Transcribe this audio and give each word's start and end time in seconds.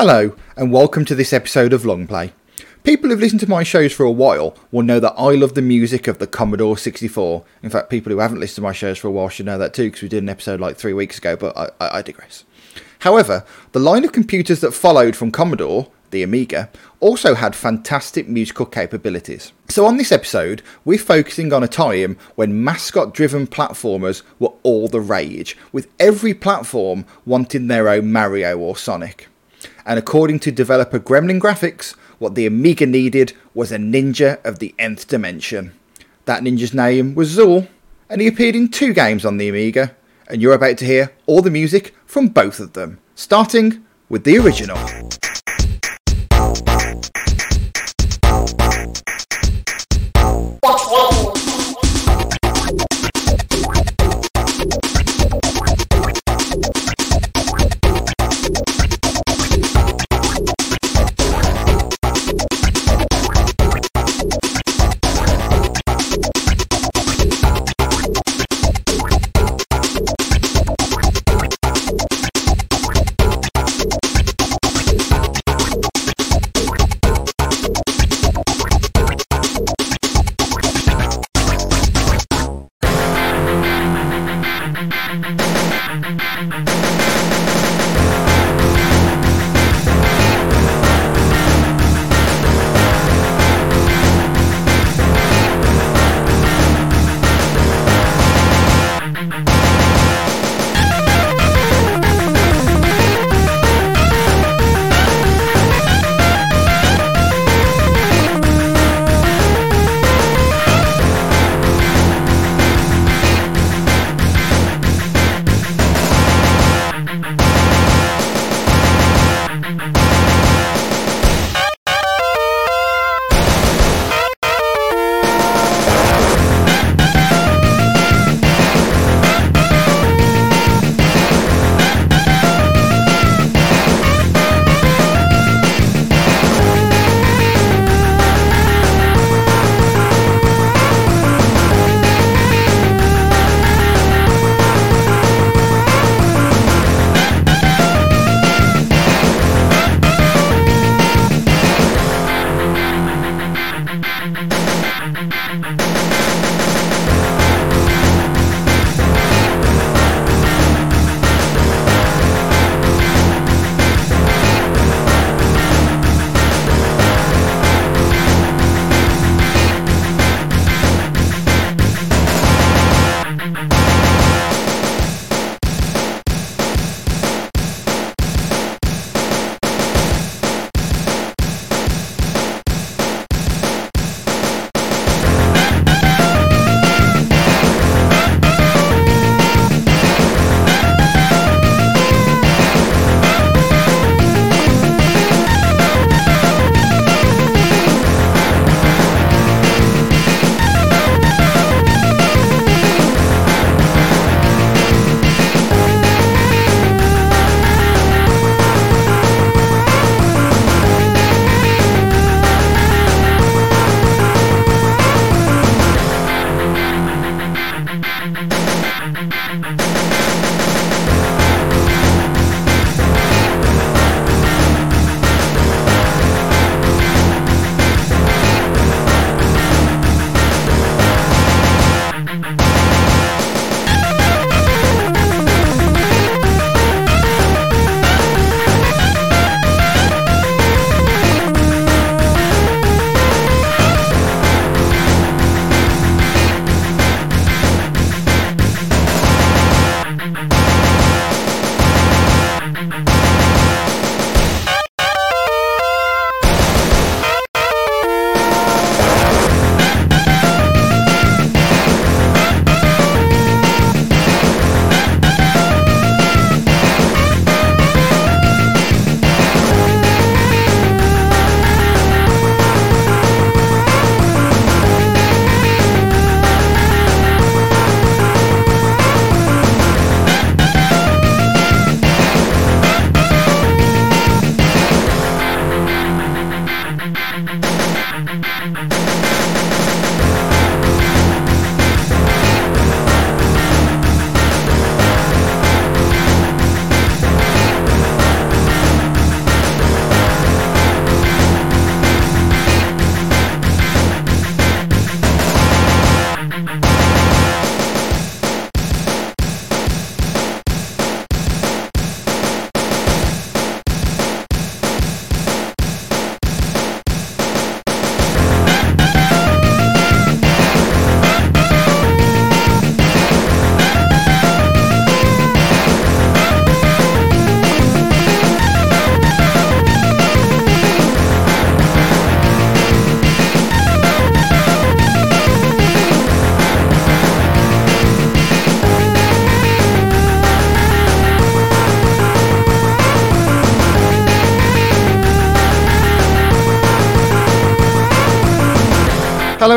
Hello, 0.00 0.36
and 0.56 0.70
welcome 0.70 1.04
to 1.06 1.16
this 1.16 1.32
episode 1.32 1.72
of 1.72 1.84
Long 1.84 2.06
Play. 2.06 2.32
People 2.84 3.10
who've 3.10 3.18
listened 3.18 3.40
to 3.40 3.50
my 3.50 3.64
shows 3.64 3.92
for 3.92 4.06
a 4.06 4.12
while 4.12 4.56
will 4.70 4.84
know 4.84 5.00
that 5.00 5.14
I 5.18 5.34
love 5.34 5.54
the 5.54 5.60
music 5.60 6.06
of 6.06 6.18
the 6.20 6.28
Commodore 6.28 6.78
64. 6.78 7.44
In 7.64 7.70
fact, 7.70 7.90
people 7.90 8.12
who 8.12 8.20
haven't 8.20 8.38
listened 8.38 8.54
to 8.54 8.62
my 8.62 8.72
shows 8.72 8.96
for 8.96 9.08
a 9.08 9.10
while 9.10 9.28
should 9.28 9.46
know 9.46 9.58
that 9.58 9.74
too, 9.74 9.88
because 9.88 10.02
we 10.02 10.08
did 10.08 10.22
an 10.22 10.28
episode 10.28 10.60
like 10.60 10.76
three 10.76 10.92
weeks 10.92 11.18
ago, 11.18 11.34
but 11.34 11.56
I, 11.58 11.70
I, 11.80 11.98
I 11.98 12.02
digress. 12.02 12.44
However, 13.00 13.44
the 13.72 13.80
line 13.80 14.04
of 14.04 14.12
computers 14.12 14.60
that 14.60 14.70
followed 14.70 15.16
from 15.16 15.32
Commodore, 15.32 15.90
the 16.12 16.22
Amiga, 16.22 16.70
also 17.00 17.34
had 17.34 17.56
fantastic 17.56 18.28
musical 18.28 18.66
capabilities. 18.66 19.50
So, 19.68 19.84
on 19.84 19.96
this 19.96 20.12
episode, 20.12 20.62
we're 20.84 20.98
focusing 20.98 21.52
on 21.52 21.64
a 21.64 21.68
time 21.68 22.16
when 22.36 22.62
mascot 22.62 23.14
driven 23.14 23.48
platformers 23.48 24.22
were 24.38 24.52
all 24.62 24.86
the 24.86 25.00
rage, 25.00 25.56
with 25.72 25.88
every 25.98 26.34
platform 26.34 27.04
wanting 27.26 27.66
their 27.66 27.88
own 27.88 28.12
Mario 28.12 28.56
or 28.58 28.76
Sonic 28.76 29.26
and 29.88 29.98
according 29.98 30.38
to 30.38 30.52
developer 30.52 31.00
Gremlin 31.00 31.40
Graphics, 31.40 31.96
what 32.18 32.34
the 32.34 32.44
Amiga 32.44 32.84
needed 32.84 33.32
was 33.54 33.72
a 33.72 33.78
ninja 33.78 34.38
of 34.44 34.58
the 34.58 34.74
nth 34.78 35.08
dimension. 35.08 35.72
That 36.26 36.42
ninja's 36.42 36.74
name 36.74 37.14
was 37.14 37.34
Zool, 37.34 37.68
and 38.10 38.20
he 38.20 38.26
appeared 38.26 38.54
in 38.54 38.68
two 38.68 38.92
games 38.92 39.24
on 39.24 39.38
the 39.38 39.48
Amiga, 39.48 39.96
and 40.28 40.42
you're 40.42 40.52
about 40.52 40.76
to 40.78 40.84
hear 40.84 41.12
all 41.24 41.40
the 41.40 41.50
music 41.50 41.94
from 42.04 42.28
both 42.28 42.60
of 42.60 42.74
them, 42.74 42.98
starting 43.14 43.82
with 44.10 44.24
the 44.24 44.36
original. 44.36 44.76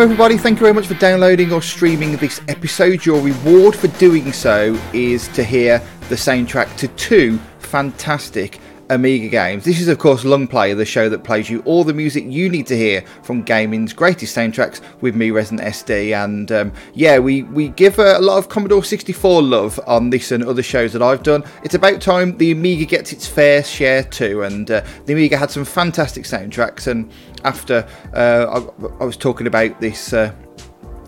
Everybody. 0.01 0.35
Thank 0.35 0.57
you 0.57 0.61
very 0.61 0.73
much 0.73 0.87
for 0.87 0.95
downloading 0.95 1.53
or 1.53 1.61
streaming 1.61 2.17
this 2.17 2.41
episode. 2.47 3.05
Your 3.05 3.21
reward 3.21 3.75
for 3.75 3.87
doing 3.99 4.33
so 4.33 4.75
is 4.93 5.27
to 5.27 5.43
hear 5.43 5.77
the 6.09 6.15
soundtrack 6.15 6.75
to 6.77 6.87
two 6.87 7.37
fantastic 7.59 8.59
Amiga 8.91 9.29
games. 9.29 9.63
This 9.63 9.79
is, 9.79 9.87
of 9.87 9.99
course, 9.99 10.25
Long 10.25 10.47
Play, 10.47 10.73
the 10.73 10.85
show 10.85 11.07
that 11.07 11.23
plays 11.23 11.49
you 11.49 11.61
all 11.61 11.85
the 11.85 11.93
music 11.93 12.25
you 12.27 12.49
need 12.49 12.67
to 12.67 12.75
hear 12.75 13.01
from 13.23 13.41
gaming's 13.41 13.93
greatest 13.93 14.35
soundtracks 14.35 14.81
with 14.99 15.15
me, 15.15 15.31
Resident 15.31 15.65
SD. 15.67 16.13
And 16.13 16.51
um, 16.51 16.73
yeah, 16.93 17.17
we, 17.17 17.43
we 17.43 17.69
give 17.69 17.99
a, 17.99 18.17
a, 18.17 18.19
lot 18.19 18.37
of 18.37 18.49
Commodore 18.49 18.83
64 18.83 19.41
love 19.41 19.79
on 19.87 20.09
this 20.09 20.31
and 20.33 20.43
other 20.43 20.61
shows 20.61 20.91
that 20.91 21.01
I've 21.01 21.23
done. 21.23 21.43
It's 21.63 21.73
about 21.73 22.01
time 22.01 22.37
the 22.37 22.51
Amiga 22.51 22.85
gets 22.85 23.13
its 23.13 23.25
fair 23.25 23.63
share 23.63 24.03
too. 24.03 24.43
And 24.43 24.69
uh, 24.69 24.85
the 25.05 25.13
Amiga 25.13 25.37
had 25.37 25.51
some 25.51 25.63
fantastic 25.63 26.25
soundtracks. 26.25 26.87
And 26.87 27.09
after 27.45 27.87
uh, 28.13 28.61
I, 28.61 28.85
I, 29.01 29.05
was 29.05 29.15
talking 29.15 29.47
about 29.47 29.79
this. 29.79 30.11
Uh, 30.11 30.33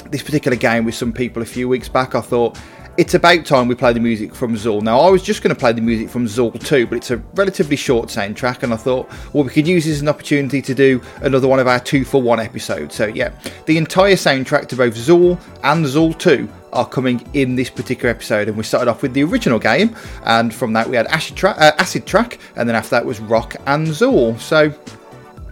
this 0.09 0.21
particular 0.21 0.55
game 0.55 0.85
with 0.85 0.93
some 0.93 1.11
people 1.11 1.41
a 1.41 1.45
few 1.45 1.67
weeks 1.67 1.89
back, 1.89 2.13
I 2.13 2.21
thought 2.21 2.59
it's 2.97 3.15
about 3.15 3.45
time 3.45 3.67
we 3.67 3.75
play 3.75 3.91
the 3.91 3.99
music 3.99 4.35
from 4.35 4.55
Zool. 4.55 4.81
Now, 4.81 4.99
I 4.99 5.09
was 5.09 5.23
just 5.23 5.41
going 5.41 5.53
to 5.53 5.59
play 5.59 5.73
the 5.73 5.81
music 5.81 6.09
from 6.09 6.25
Zool 6.25 6.63
2, 6.63 6.87
but 6.87 6.97
it's 6.97 7.11
a 7.11 7.17
relatively 7.33 7.75
short 7.75 8.09
soundtrack, 8.09 8.63
and 8.63 8.73
I 8.73 8.77
thought, 8.77 9.09
well, 9.33 9.43
we 9.43 9.49
could 9.49 9.67
use 9.67 9.85
this 9.85 9.95
as 9.95 10.01
an 10.01 10.09
opportunity 10.09 10.61
to 10.61 10.75
do 10.75 11.01
another 11.21 11.47
one 11.47 11.59
of 11.59 11.67
our 11.67 11.79
two 11.79 12.05
for 12.05 12.21
one 12.21 12.39
episodes. 12.39 12.95
So, 12.95 13.07
yeah, 13.07 13.31
the 13.65 13.77
entire 13.77 14.15
soundtrack 14.15 14.67
to 14.67 14.75
both 14.75 14.95
Zool 14.95 15.39
and 15.63 15.85
Zool 15.85 16.17
2 16.17 16.47
are 16.71 16.87
coming 16.87 17.25
in 17.33 17.55
this 17.55 17.69
particular 17.69 18.09
episode. 18.09 18.47
And 18.47 18.57
we 18.57 18.63
started 18.63 18.89
off 18.89 19.01
with 19.01 19.13
the 19.13 19.23
original 19.23 19.59
game, 19.59 19.95
and 20.25 20.53
from 20.53 20.73
that 20.73 20.87
we 20.87 20.95
had 20.95 21.07
Acid, 21.07 21.35
Tra- 21.35 21.55
uh, 21.57 21.71
Acid 21.79 22.05
Track, 22.05 22.39
and 22.55 22.67
then 22.69 22.75
after 22.75 22.91
that 22.91 23.05
was 23.05 23.19
Rock 23.19 23.55
and 23.65 23.87
Zool. 23.87 24.39
So 24.39 24.73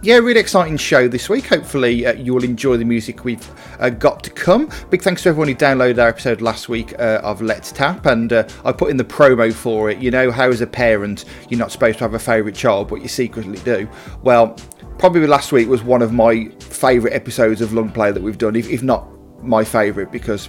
yeah, 0.02 0.16
really 0.16 0.40
exciting 0.40 0.76
show 0.76 1.06
this 1.06 1.28
week. 1.28 1.46
Hopefully, 1.46 2.04
uh, 2.04 2.14
you 2.14 2.34
will 2.34 2.42
enjoy 2.42 2.76
the 2.76 2.84
music 2.84 3.24
we've 3.24 3.48
uh, 3.78 3.88
got 3.88 4.24
to 4.24 4.30
come. 4.30 4.68
Big 4.90 5.00
thanks 5.00 5.22
to 5.22 5.28
everyone 5.28 5.46
who 5.46 5.54
downloaded 5.54 6.02
our 6.02 6.08
episode 6.08 6.40
last 6.40 6.68
week 6.68 6.92
uh, 6.98 7.20
of 7.22 7.40
Let's 7.40 7.70
Tap, 7.70 8.06
and 8.06 8.32
uh, 8.32 8.48
I 8.64 8.72
put 8.72 8.90
in 8.90 8.96
the 8.96 9.04
promo 9.04 9.52
for 9.52 9.90
it. 9.90 9.98
You 9.98 10.10
know, 10.10 10.32
how 10.32 10.48
as 10.48 10.60
a 10.60 10.66
parent, 10.66 11.24
you're 11.48 11.60
not 11.60 11.70
supposed 11.70 11.98
to 11.98 12.04
have 12.04 12.14
a 12.14 12.18
favourite 12.18 12.56
child, 12.56 12.88
but 12.88 12.96
you 12.96 13.06
secretly 13.06 13.60
do. 13.60 13.88
Well, 14.22 14.56
probably 14.98 15.28
last 15.28 15.52
week 15.52 15.68
was 15.68 15.84
one 15.84 16.02
of 16.02 16.12
my 16.12 16.48
favourite 16.58 17.14
episodes 17.14 17.60
of 17.60 17.72
Long 17.72 17.90
Play 17.90 18.10
that 18.10 18.22
we've 18.22 18.38
done, 18.38 18.56
if, 18.56 18.68
if 18.68 18.82
not 18.82 19.08
my 19.40 19.62
favourite, 19.62 20.10
because 20.10 20.48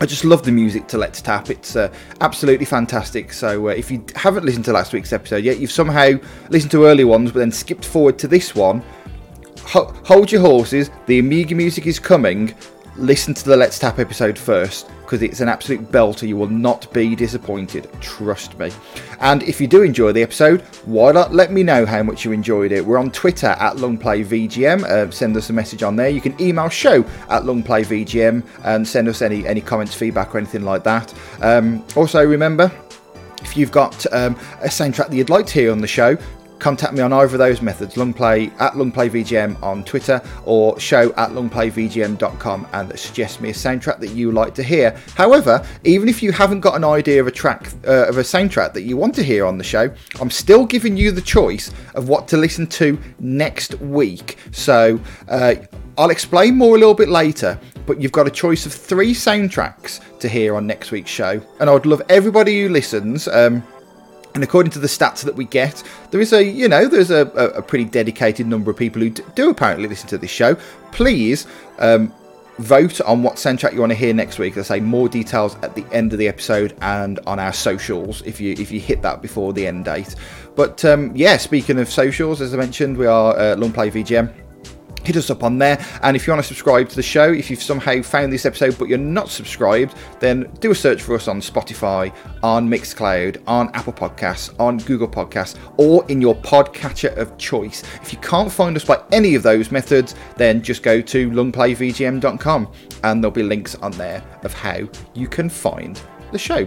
I 0.00 0.06
just 0.06 0.24
love 0.24 0.44
the 0.44 0.52
music 0.52 0.86
to 0.88 0.98
Let's 0.98 1.20
Tap. 1.20 1.50
It's 1.50 1.74
uh, 1.74 1.92
absolutely 2.20 2.66
fantastic. 2.66 3.32
So 3.32 3.68
uh, 3.68 3.72
if 3.72 3.90
you 3.90 4.04
haven't 4.14 4.44
listened 4.44 4.64
to 4.66 4.72
last 4.72 4.92
week's 4.92 5.12
episode 5.12 5.42
yet, 5.44 5.58
you've 5.58 5.72
somehow 5.72 6.12
listened 6.50 6.70
to 6.72 6.84
early 6.84 7.04
ones 7.04 7.32
but 7.32 7.40
then 7.40 7.50
skipped 7.50 7.84
forward 7.84 8.18
to 8.20 8.28
this 8.28 8.54
one. 8.54 8.82
Ho- 9.62 9.92
hold 10.04 10.30
your 10.30 10.40
horses. 10.40 10.90
The 11.06 11.18
Amiga 11.18 11.54
music 11.54 11.86
is 11.86 11.98
coming. 11.98 12.54
Listen 12.96 13.34
to 13.34 13.44
the 13.44 13.56
Let's 13.56 13.78
Tap 13.78 13.98
episode 13.98 14.38
first 14.38 14.88
because 15.08 15.22
it's 15.22 15.40
an 15.40 15.48
absolute 15.48 15.90
belter. 15.90 16.28
You 16.28 16.36
will 16.36 16.50
not 16.50 16.92
be 16.92 17.16
disappointed, 17.16 17.88
trust 18.02 18.58
me. 18.58 18.70
And 19.20 19.42
if 19.42 19.58
you 19.58 19.66
do 19.66 19.82
enjoy 19.82 20.12
the 20.12 20.22
episode, 20.22 20.60
why 20.84 21.12
not 21.12 21.32
let 21.32 21.50
me 21.50 21.62
know 21.62 21.86
how 21.86 22.02
much 22.02 22.26
you 22.26 22.32
enjoyed 22.32 22.72
it? 22.72 22.84
We're 22.84 22.98
on 22.98 23.10
Twitter 23.10 23.46
at 23.46 23.76
LongPlayVGM. 23.76 24.84
Uh, 24.84 25.10
send 25.10 25.34
us 25.34 25.48
a 25.48 25.54
message 25.54 25.82
on 25.82 25.96
there. 25.96 26.10
You 26.10 26.20
can 26.20 26.38
email 26.38 26.68
show 26.68 27.00
at 27.30 27.44
LongPlayVGM 27.44 28.46
and 28.64 28.86
send 28.86 29.08
us 29.08 29.22
any 29.22 29.46
any 29.46 29.62
comments, 29.62 29.94
feedback, 29.94 30.34
or 30.34 30.38
anything 30.38 30.64
like 30.64 30.84
that. 30.84 31.14
Um, 31.40 31.82
also, 31.96 32.22
remember 32.22 32.70
if 33.40 33.56
you've 33.56 33.72
got 33.72 34.04
um, 34.12 34.34
a 34.60 34.68
soundtrack 34.68 35.08
that 35.08 35.16
you'd 35.16 35.30
like 35.30 35.46
to 35.46 35.54
hear 35.54 35.72
on 35.72 35.80
the 35.80 35.86
show, 35.86 36.18
contact 36.58 36.92
me 36.92 37.00
on 37.00 37.12
either 37.12 37.34
of 37.34 37.38
those 37.38 37.62
methods 37.62 37.94
longplay 37.94 38.52
at 38.60 38.72
longplayvgm 38.74 39.60
on 39.62 39.84
twitter 39.84 40.20
or 40.44 40.78
show 40.78 41.12
at 41.14 41.30
longplayvgm.com 41.30 42.66
and 42.72 42.98
suggest 42.98 43.40
me 43.40 43.50
a 43.50 43.52
soundtrack 43.52 44.00
that 44.00 44.10
you 44.10 44.32
like 44.32 44.54
to 44.54 44.62
hear 44.62 44.96
however 45.14 45.64
even 45.84 46.08
if 46.08 46.22
you 46.22 46.32
haven't 46.32 46.60
got 46.60 46.74
an 46.74 46.84
idea 46.84 47.20
of 47.20 47.26
a 47.26 47.30
track 47.30 47.68
uh, 47.86 48.08
of 48.08 48.18
a 48.18 48.22
soundtrack 48.22 48.72
that 48.72 48.82
you 48.82 48.96
want 48.96 49.14
to 49.14 49.22
hear 49.22 49.46
on 49.46 49.58
the 49.58 49.64
show 49.64 49.92
i'm 50.20 50.30
still 50.30 50.64
giving 50.64 50.96
you 50.96 51.10
the 51.10 51.20
choice 51.20 51.70
of 51.94 52.08
what 52.08 52.28
to 52.28 52.36
listen 52.36 52.66
to 52.66 52.98
next 53.18 53.74
week 53.80 54.38
so 54.52 55.00
uh, 55.28 55.54
I'll 55.98 56.10
explain 56.10 56.54
more 56.54 56.76
a 56.76 56.78
little 56.78 56.94
bit 56.94 57.08
later, 57.08 57.58
but 57.84 58.00
you've 58.00 58.12
got 58.12 58.28
a 58.28 58.30
choice 58.30 58.66
of 58.66 58.72
three 58.72 59.12
soundtracks 59.12 60.00
to 60.20 60.28
hear 60.28 60.54
on 60.54 60.64
next 60.64 60.92
week's 60.92 61.10
show. 61.10 61.40
And 61.58 61.68
I 61.68 61.72
would 61.72 61.86
love 61.86 62.02
everybody 62.08 62.62
who 62.62 62.68
listens, 62.68 63.26
um, 63.26 63.64
and 64.38 64.44
according 64.44 64.70
to 64.70 64.78
the 64.78 64.86
stats 64.86 65.24
that 65.24 65.34
we 65.34 65.44
get, 65.46 65.82
there 66.12 66.20
is 66.20 66.32
a 66.32 66.44
you 66.44 66.68
know 66.68 66.86
there's 66.86 67.10
a, 67.10 67.22
a 67.56 67.60
pretty 67.60 67.84
dedicated 67.84 68.46
number 68.46 68.70
of 68.70 68.76
people 68.76 69.02
who 69.02 69.10
do 69.10 69.50
apparently 69.50 69.88
listen 69.88 70.08
to 70.10 70.16
this 70.16 70.30
show. 70.30 70.54
Please 70.92 71.48
um, 71.80 72.14
vote 72.58 73.00
on 73.00 73.24
what 73.24 73.34
soundtrack 73.34 73.72
you 73.72 73.80
want 73.80 73.90
to 73.90 73.96
hear 73.96 74.14
next 74.14 74.38
week. 74.38 74.56
I 74.56 74.62
say 74.62 74.78
more 74.78 75.08
details 75.08 75.56
at 75.62 75.74
the 75.74 75.84
end 75.90 76.12
of 76.12 76.20
the 76.20 76.28
episode 76.28 76.76
and 76.82 77.18
on 77.26 77.40
our 77.40 77.52
socials 77.52 78.22
if 78.22 78.40
you 78.40 78.52
if 78.52 78.70
you 78.70 78.78
hit 78.78 79.02
that 79.02 79.22
before 79.22 79.52
the 79.52 79.66
end 79.66 79.86
date. 79.86 80.14
But 80.54 80.84
um, 80.84 81.10
yeah, 81.16 81.36
speaking 81.36 81.80
of 81.80 81.90
socials, 81.90 82.40
as 82.40 82.54
I 82.54 82.58
mentioned, 82.58 82.96
we 82.96 83.06
are 83.06 83.36
uh, 83.36 83.56
Long 83.56 83.72
Play 83.72 83.90
VGM 83.90 84.32
hit 85.04 85.16
us 85.16 85.30
up 85.30 85.42
on 85.42 85.58
there. 85.58 85.84
And 86.02 86.16
if 86.16 86.26
you 86.26 86.32
want 86.32 86.42
to 86.42 86.48
subscribe 86.48 86.88
to 86.88 86.96
the 86.96 87.02
show, 87.02 87.32
if 87.32 87.50
you've 87.50 87.62
somehow 87.62 88.02
found 88.02 88.32
this 88.32 88.46
episode 88.46 88.78
but 88.78 88.88
you're 88.88 88.98
not 88.98 89.28
subscribed, 89.28 89.94
then 90.20 90.50
do 90.60 90.70
a 90.70 90.74
search 90.74 91.02
for 91.02 91.14
us 91.14 91.28
on 91.28 91.40
Spotify, 91.40 92.14
on 92.42 92.68
Mixcloud, 92.68 93.42
on 93.46 93.70
Apple 93.74 93.92
Podcasts, 93.92 94.58
on 94.60 94.78
Google 94.78 95.08
Podcasts, 95.08 95.56
or 95.76 96.04
in 96.10 96.20
your 96.20 96.34
podcatcher 96.36 97.16
of 97.16 97.36
choice. 97.38 97.82
If 98.02 98.12
you 98.12 98.18
can't 98.18 98.50
find 98.50 98.76
us 98.76 98.84
by 98.84 99.02
any 99.12 99.34
of 99.34 99.42
those 99.42 99.70
methods, 99.70 100.14
then 100.36 100.62
just 100.62 100.82
go 100.82 101.00
to 101.00 101.30
longplayvgm.com 101.30 102.72
and 103.04 103.22
there'll 103.22 103.34
be 103.34 103.42
links 103.42 103.74
on 103.76 103.92
there 103.92 104.22
of 104.42 104.52
how 104.52 104.88
you 105.14 105.28
can 105.28 105.48
find 105.48 106.00
the 106.32 106.38
show. 106.38 106.66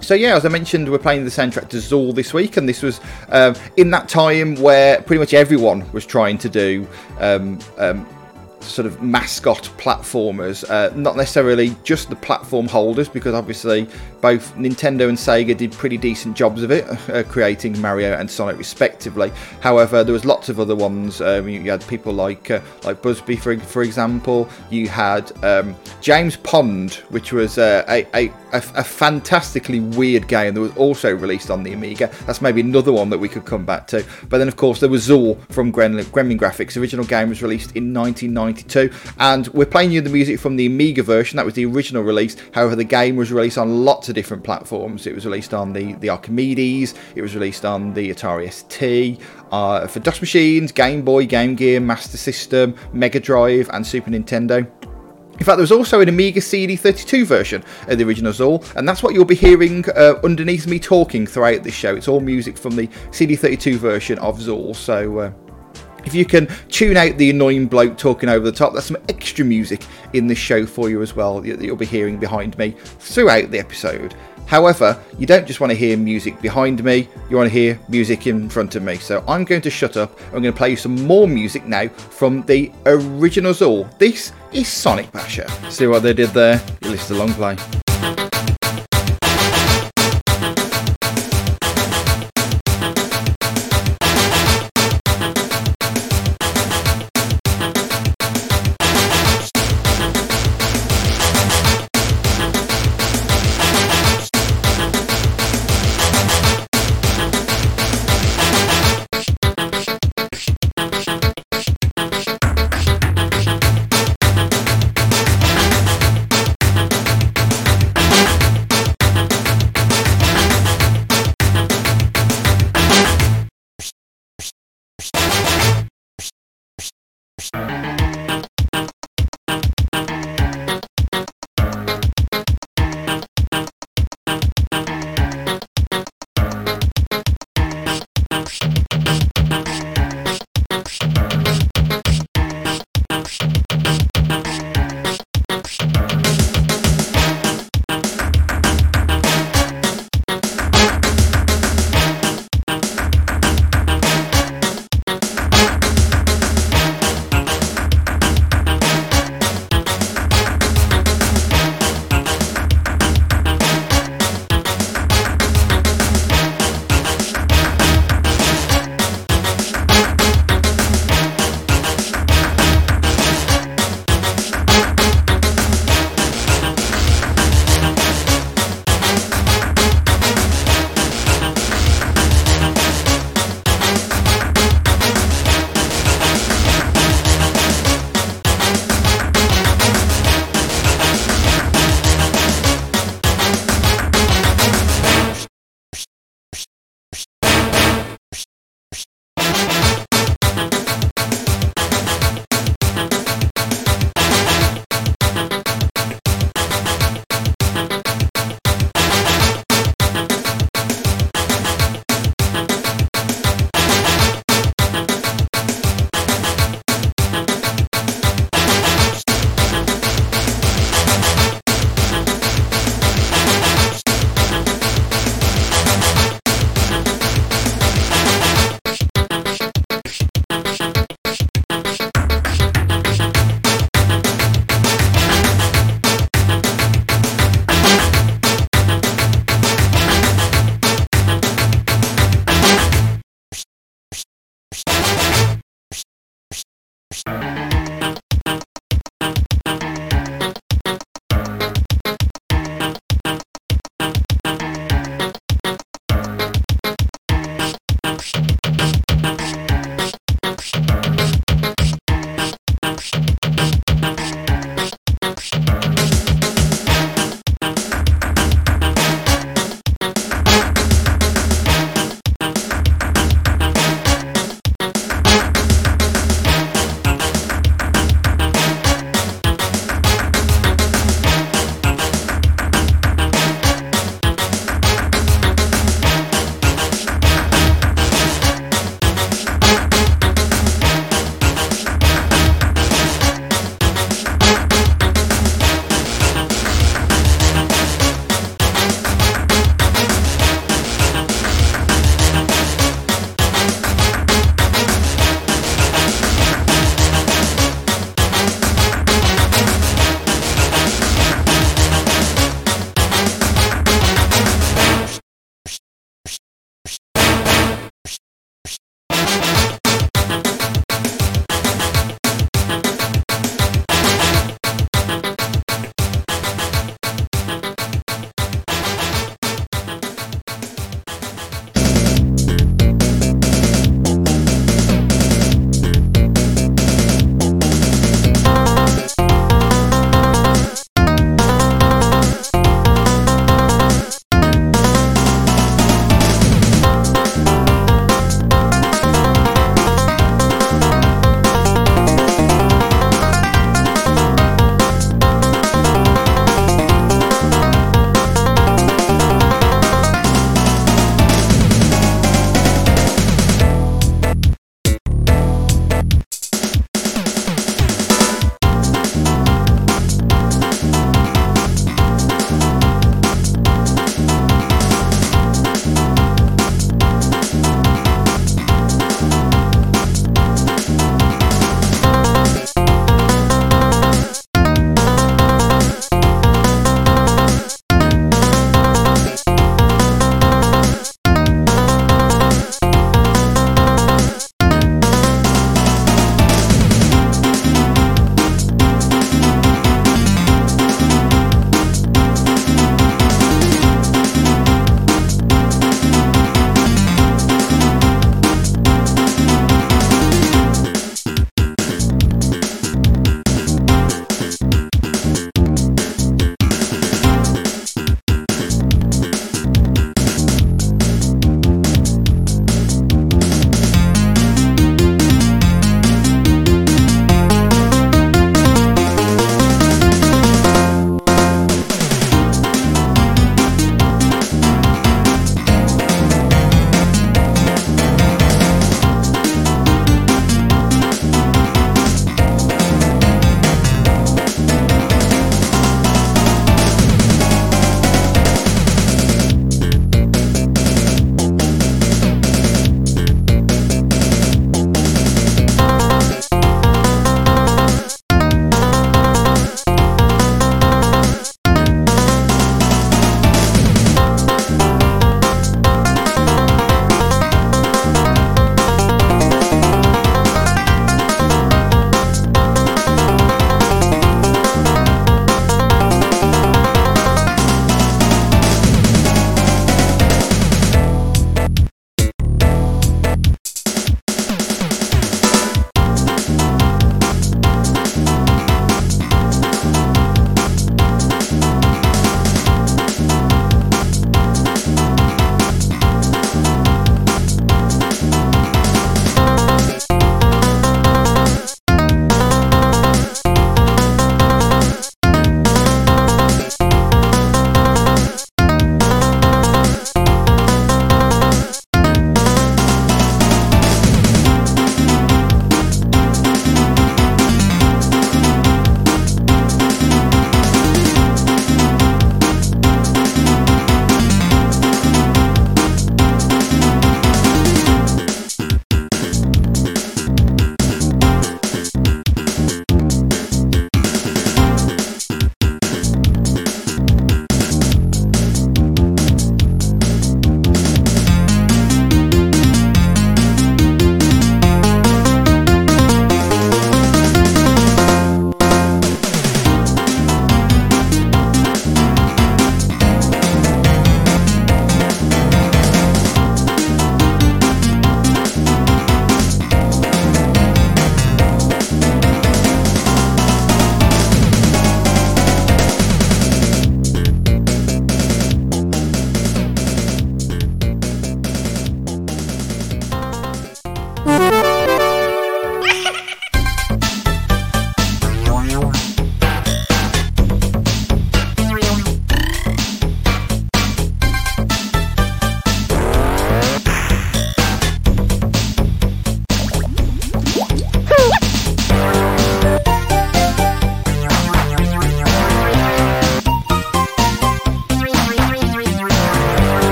So 0.00 0.14
yeah, 0.14 0.34
as 0.34 0.44
I 0.44 0.48
mentioned, 0.48 0.90
we're 0.90 0.98
playing 0.98 1.24
the 1.24 1.30
soundtrack 1.30 1.68
to 1.68 1.76
Zool 1.76 2.14
this 2.14 2.32
week, 2.32 2.56
and 2.56 2.68
this 2.68 2.82
was 2.82 3.00
um, 3.28 3.54
in 3.76 3.90
that 3.90 4.08
time 4.08 4.56
where 4.56 5.00
pretty 5.02 5.20
much 5.20 5.34
everyone 5.34 5.90
was 5.92 6.06
trying 6.06 6.38
to 6.38 6.48
do 6.48 6.86
um, 7.18 7.58
um, 7.78 8.06
sort 8.60 8.86
of 8.86 9.02
mascot 9.02 9.70
platformers, 9.78 10.68
uh, 10.68 10.94
not 10.96 11.16
necessarily 11.16 11.76
just 11.84 12.08
the 12.08 12.16
platform 12.16 12.66
holders, 12.66 13.08
because 13.08 13.34
obviously 13.34 13.86
both 14.20 14.54
Nintendo 14.56 15.08
and 15.08 15.16
Sega 15.16 15.56
did 15.56 15.72
pretty 15.72 15.96
decent 15.96 16.36
jobs 16.36 16.62
of 16.62 16.70
it, 16.70 16.86
uh, 17.10 17.22
creating 17.24 17.80
Mario 17.80 18.14
and 18.14 18.30
Sonic 18.30 18.58
respectively. 18.58 19.32
However, 19.60 20.04
there 20.04 20.12
was 20.12 20.24
lots 20.24 20.48
of 20.48 20.60
other 20.60 20.76
ones. 20.76 21.20
Um, 21.20 21.48
you, 21.48 21.60
you, 21.60 21.70
had 21.70 21.86
people 21.86 22.12
like 22.12 22.50
uh, 22.50 22.60
like 22.84 23.02
Bubsy, 23.02 23.38
for 23.38 23.58
for 23.58 23.82
example. 23.82 24.48
You 24.70 24.88
had 24.88 25.32
um, 25.44 25.74
James 26.00 26.36
Pond, 26.36 26.94
which 27.10 27.32
was 27.32 27.58
uh, 27.58 27.84
a, 27.88 28.06
a, 28.14 28.32
a, 28.52 28.60
fantastically 28.84 29.80
weird 29.80 30.28
game 30.28 30.54
that 30.54 30.60
was 30.60 30.76
also 30.76 31.14
released 31.14 31.50
on 31.50 31.62
the 31.62 31.72
Amiga. 31.72 32.10
That's 32.26 32.42
maybe 32.42 32.60
another 32.60 32.92
one 32.92 33.10
that 33.10 33.18
we 33.18 33.28
could 33.28 33.44
come 33.44 33.64
back 33.64 33.86
to. 33.88 34.04
But 34.28 34.38
then, 34.38 34.48
of 34.48 34.56
course, 34.56 34.80
there 34.80 34.88
was 34.88 35.06
Zool 35.06 35.40
from 35.50 35.72
Gremlin, 35.72 36.04
Gremlin 36.04 36.38
Graphics. 36.38 36.74
The 36.74 36.80
original 36.80 37.04
game 37.04 37.28
was 37.28 37.42
released 37.42 37.76
in 37.76 37.94
1992, 37.94 38.90
and 39.18 39.48
we're 39.48 39.66
playing 39.66 39.92
you 39.92 40.00
the 40.00 40.10
music 40.10 40.40
from 40.40 40.56
the 40.56 40.66
Amiga 40.66 41.02
version. 41.02 41.36
That 41.36 41.46
was 41.46 41.54
the 41.54 41.66
original 41.66 42.02
release. 42.02 42.36
However, 42.52 42.76
the 42.76 42.84
game 42.84 43.16
was 43.16 43.32
released 43.32 43.58
on 43.58 43.84
lots 43.84 44.08
of 44.10 44.14
different 44.14 44.44
platforms. 44.44 45.06
It 45.06 45.14
was 45.14 45.24
released 45.24 45.54
on 45.54 45.72
the, 45.72 45.94
the 45.94 46.10
Archimedes, 46.10 46.94
it 47.14 47.22
was 47.22 47.34
released 47.34 47.64
on 47.64 47.94
the 47.94 48.10
Atari 48.10 48.52
ST, 48.52 49.20
uh, 49.50 49.86
for 49.86 50.00
DOS 50.00 50.20
machines, 50.20 50.72
Game 50.72 51.02
Boy, 51.02 51.26
Game 51.26 51.54
Gear, 51.54 51.80
Master 51.80 52.18
System, 52.18 52.74
Mega 52.92 53.20
Drive, 53.20 53.70
and 53.72 53.86
Super 53.86 54.10
Nintendo. 54.10 54.70
In 55.40 55.46
fact, 55.46 55.56
there 55.56 55.62
was 55.62 55.72
also 55.72 56.02
an 56.02 56.08
Amiga 56.10 56.40
CD32 56.40 57.24
version 57.24 57.64
of 57.88 57.96
the 57.96 58.04
original 58.04 58.30
Zool, 58.30 58.62
and 58.76 58.86
that's 58.86 59.02
what 59.02 59.14
you'll 59.14 59.24
be 59.24 59.34
hearing 59.34 59.86
uh, 59.96 60.20
underneath 60.22 60.66
me 60.66 60.78
talking 60.78 61.26
throughout 61.26 61.62
this 61.62 61.72
show. 61.72 61.96
It's 61.96 62.08
all 62.08 62.20
music 62.20 62.58
from 62.58 62.76
the 62.76 62.88
CD32 63.08 63.76
version 63.76 64.18
of 64.18 64.38
Zool, 64.38 64.76
so 64.76 65.18
uh, 65.18 65.32
if 66.04 66.14
you 66.14 66.24
can 66.24 66.46
tune 66.68 66.96
out 66.96 67.16
the 67.16 67.30
annoying 67.30 67.66
bloke 67.66 67.96
talking 67.96 68.28
over 68.28 68.44
the 68.44 68.56
top, 68.56 68.72
there's 68.72 68.86
some 68.86 68.98
extra 69.08 69.44
music 69.44 69.84
in 70.12 70.26
this 70.26 70.38
show 70.38 70.66
for 70.66 70.90
you 70.90 71.02
as 71.02 71.14
well 71.14 71.40
that 71.40 71.60
you'll 71.60 71.76
be 71.76 71.86
hearing 71.86 72.18
behind 72.18 72.56
me 72.58 72.70
throughout 72.98 73.50
the 73.50 73.58
episode. 73.58 74.14
However, 74.46 75.00
you 75.16 75.26
don't 75.26 75.46
just 75.46 75.60
want 75.60 75.70
to 75.70 75.76
hear 75.76 75.96
music 75.96 76.40
behind 76.42 76.82
me, 76.82 77.08
you 77.28 77.36
want 77.36 77.48
to 77.48 77.56
hear 77.56 77.78
music 77.88 78.26
in 78.26 78.48
front 78.48 78.74
of 78.74 78.82
me. 78.82 78.96
So 78.96 79.22
I'm 79.28 79.44
going 79.44 79.62
to 79.62 79.70
shut 79.70 79.96
up. 79.96 80.18
I'm 80.26 80.42
going 80.42 80.52
to 80.52 80.52
play 80.52 80.70
you 80.70 80.76
some 80.76 81.06
more 81.06 81.28
music 81.28 81.66
now 81.66 81.86
from 81.86 82.42
the 82.46 82.72
original 82.84 83.52
Zool. 83.52 83.96
This 83.98 84.32
is 84.50 84.66
Sonic 84.66 85.12
Basher. 85.12 85.46
See 85.70 85.86
what 85.86 86.02
they 86.02 86.14
did 86.14 86.30
there? 86.30 86.60
You 86.82 86.90
listen 86.90 87.14
to 87.14 87.22
long 87.22 87.32
play. 87.34 87.89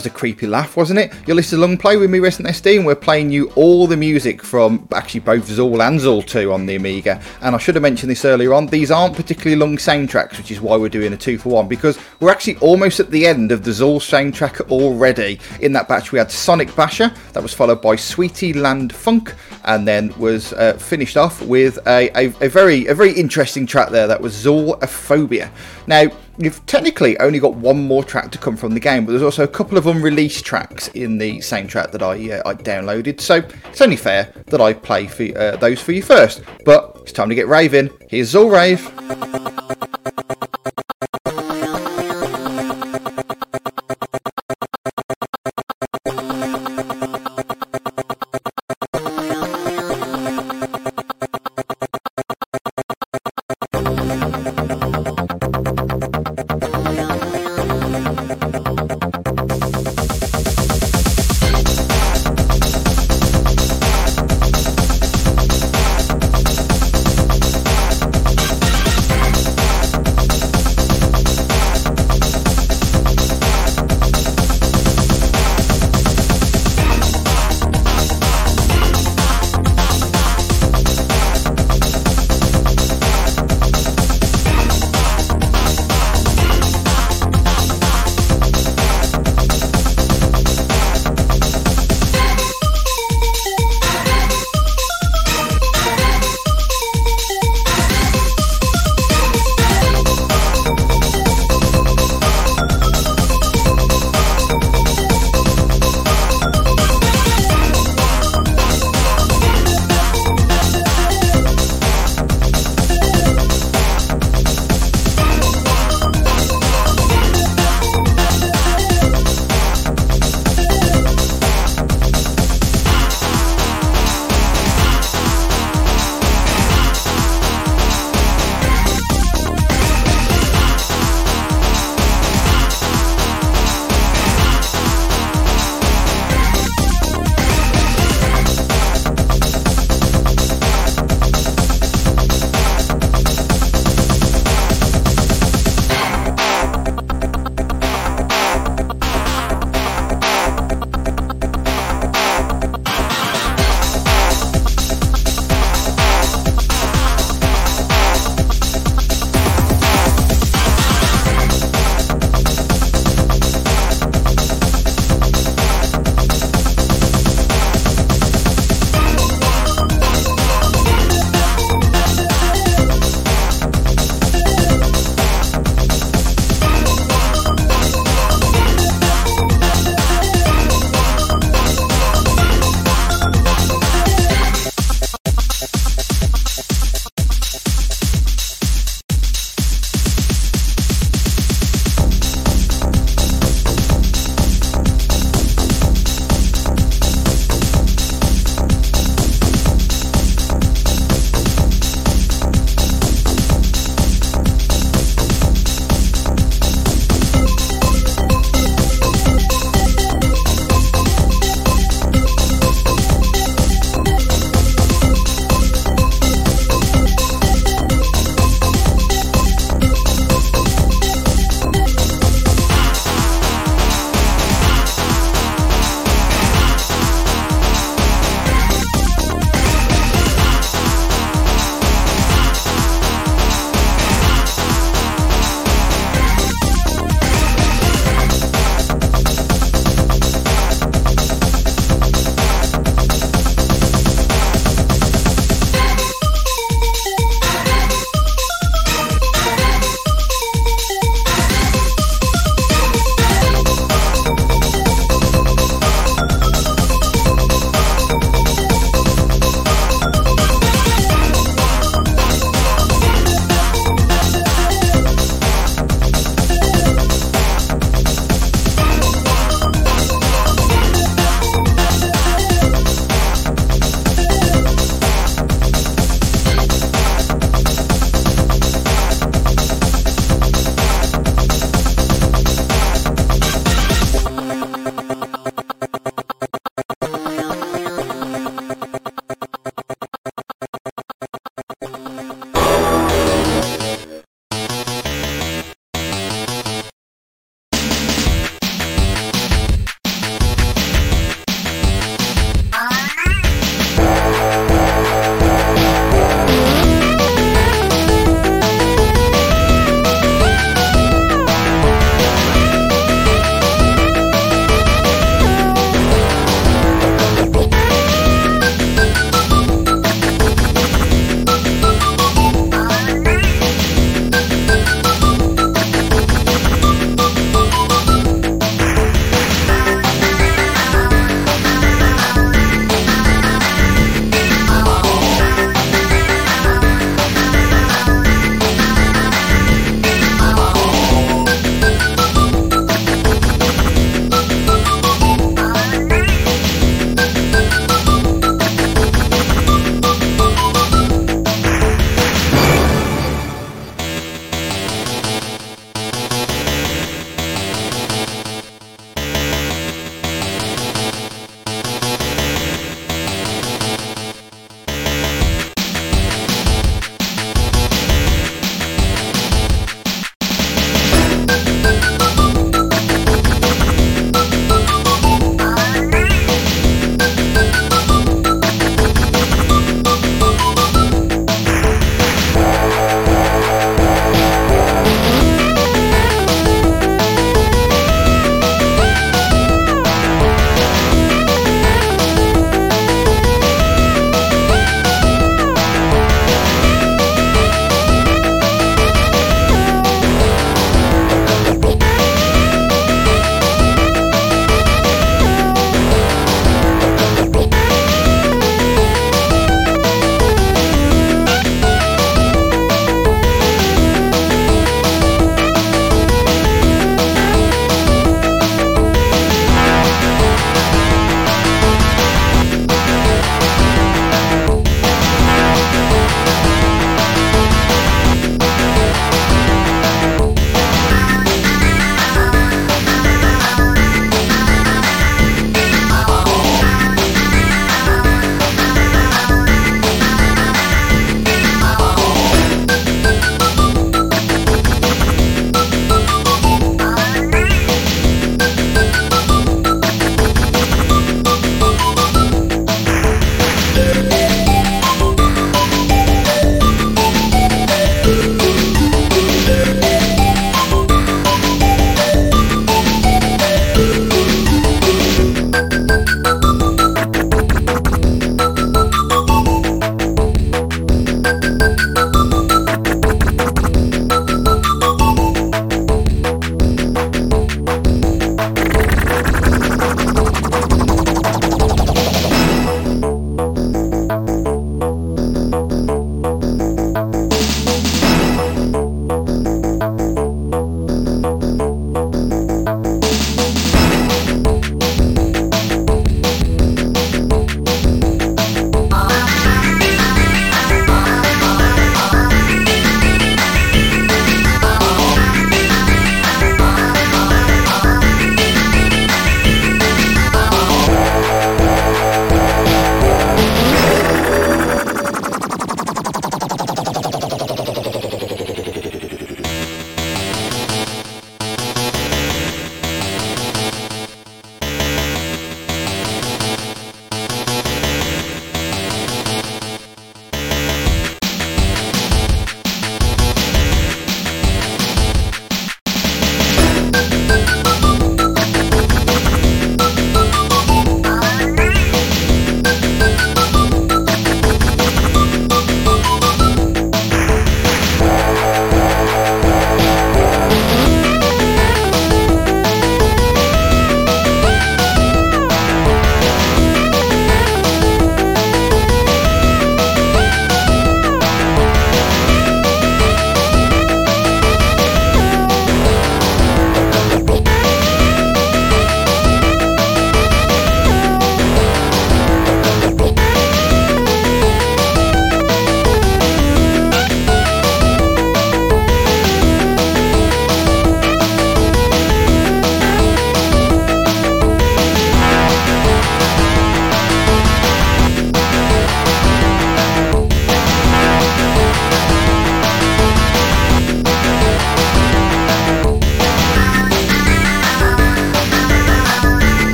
Was 0.00 0.06
a 0.06 0.10
creepy 0.10 0.46
laugh, 0.46 0.78
wasn't 0.78 0.98
it? 0.98 1.12
You're 1.26 1.36
listening 1.36 1.60
to 1.60 1.66
Long 1.66 1.76
Play 1.76 1.98
with 1.98 2.08
me, 2.08 2.20
Resident 2.20 2.54
SD, 2.56 2.76
and 2.76 2.86
we're 2.86 2.94
playing 2.94 3.30
you 3.30 3.50
all 3.54 3.86
the 3.86 3.98
music 3.98 4.42
from 4.42 4.88
actually 4.94 5.20
both 5.20 5.46
Zool 5.46 5.86
and 5.86 6.00
Zool 6.00 6.26
2 6.26 6.50
on 6.54 6.64
the 6.64 6.76
Amiga. 6.76 7.20
And 7.42 7.54
I 7.54 7.58
should 7.58 7.74
have 7.74 7.82
mentioned 7.82 8.10
this 8.10 8.24
earlier 8.24 8.54
on, 8.54 8.66
these 8.66 8.90
aren't 8.90 9.14
particularly 9.14 9.56
long 9.56 9.76
soundtracks, 9.76 10.38
which 10.38 10.50
is 10.50 10.58
why 10.58 10.78
we're 10.78 10.88
doing 10.88 11.12
a 11.12 11.18
two 11.18 11.36
for 11.36 11.50
one, 11.50 11.68
because 11.68 11.98
we're 12.18 12.30
actually 12.30 12.56
almost 12.60 12.98
at 12.98 13.10
the 13.10 13.26
end 13.26 13.52
of 13.52 13.62
the 13.62 13.72
Zool 13.72 13.98
soundtrack 13.98 14.70
already. 14.70 15.38
In 15.60 15.74
that 15.74 15.86
batch, 15.86 16.12
we 16.12 16.18
had 16.18 16.30
Sonic 16.30 16.74
Basher, 16.74 17.12
that 17.34 17.42
was 17.42 17.52
followed 17.52 17.82
by 17.82 17.96
Sweetie 17.96 18.54
Land 18.54 18.94
Funk, 18.94 19.34
and 19.66 19.86
then 19.86 20.18
was 20.18 20.54
uh, 20.54 20.78
finished 20.78 21.18
off 21.18 21.42
with 21.42 21.76
a, 21.86 22.08
a, 22.18 22.32
a, 22.40 22.48
very 22.48 22.86
a 22.86 22.94
very 22.94 23.12
interesting 23.12 23.66
track 23.66 23.90
there 23.90 24.06
that 24.06 24.22
was 24.22 24.32
Zoolophobia. 24.32 25.50
Now, 25.86 26.08
you've 26.40 26.64
technically 26.66 27.18
only 27.20 27.38
got 27.38 27.54
one 27.54 27.86
more 27.86 28.02
track 28.02 28.30
to 28.32 28.38
come 28.38 28.56
from 28.56 28.74
the 28.74 28.80
game, 28.80 29.04
but 29.04 29.12
there's 29.12 29.22
also 29.22 29.44
a 29.44 29.48
couple 29.48 29.76
of 29.76 29.86
unreleased 29.86 30.44
tracks 30.44 30.88
in 30.88 31.18
the 31.18 31.38
soundtrack 31.38 31.92
that 31.92 32.02
I, 32.02 32.30
uh, 32.30 32.42
I 32.48 32.54
downloaded, 32.54 33.20
so 33.20 33.36
it's 33.68 33.80
only 33.80 33.96
fair 33.96 34.32
that 34.46 34.60
I 34.60 34.72
play 34.72 35.06
for, 35.06 35.38
uh, 35.38 35.56
those 35.56 35.80
for 35.80 35.92
you 35.92 36.02
first. 36.02 36.42
But 36.64 36.96
it's 37.02 37.12
time 37.12 37.28
to 37.28 37.34
get 37.34 37.46
raving. 37.46 37.90
Here's 38.08 38.32
Zool 38.32 38.50
Rave. 38.50 40.09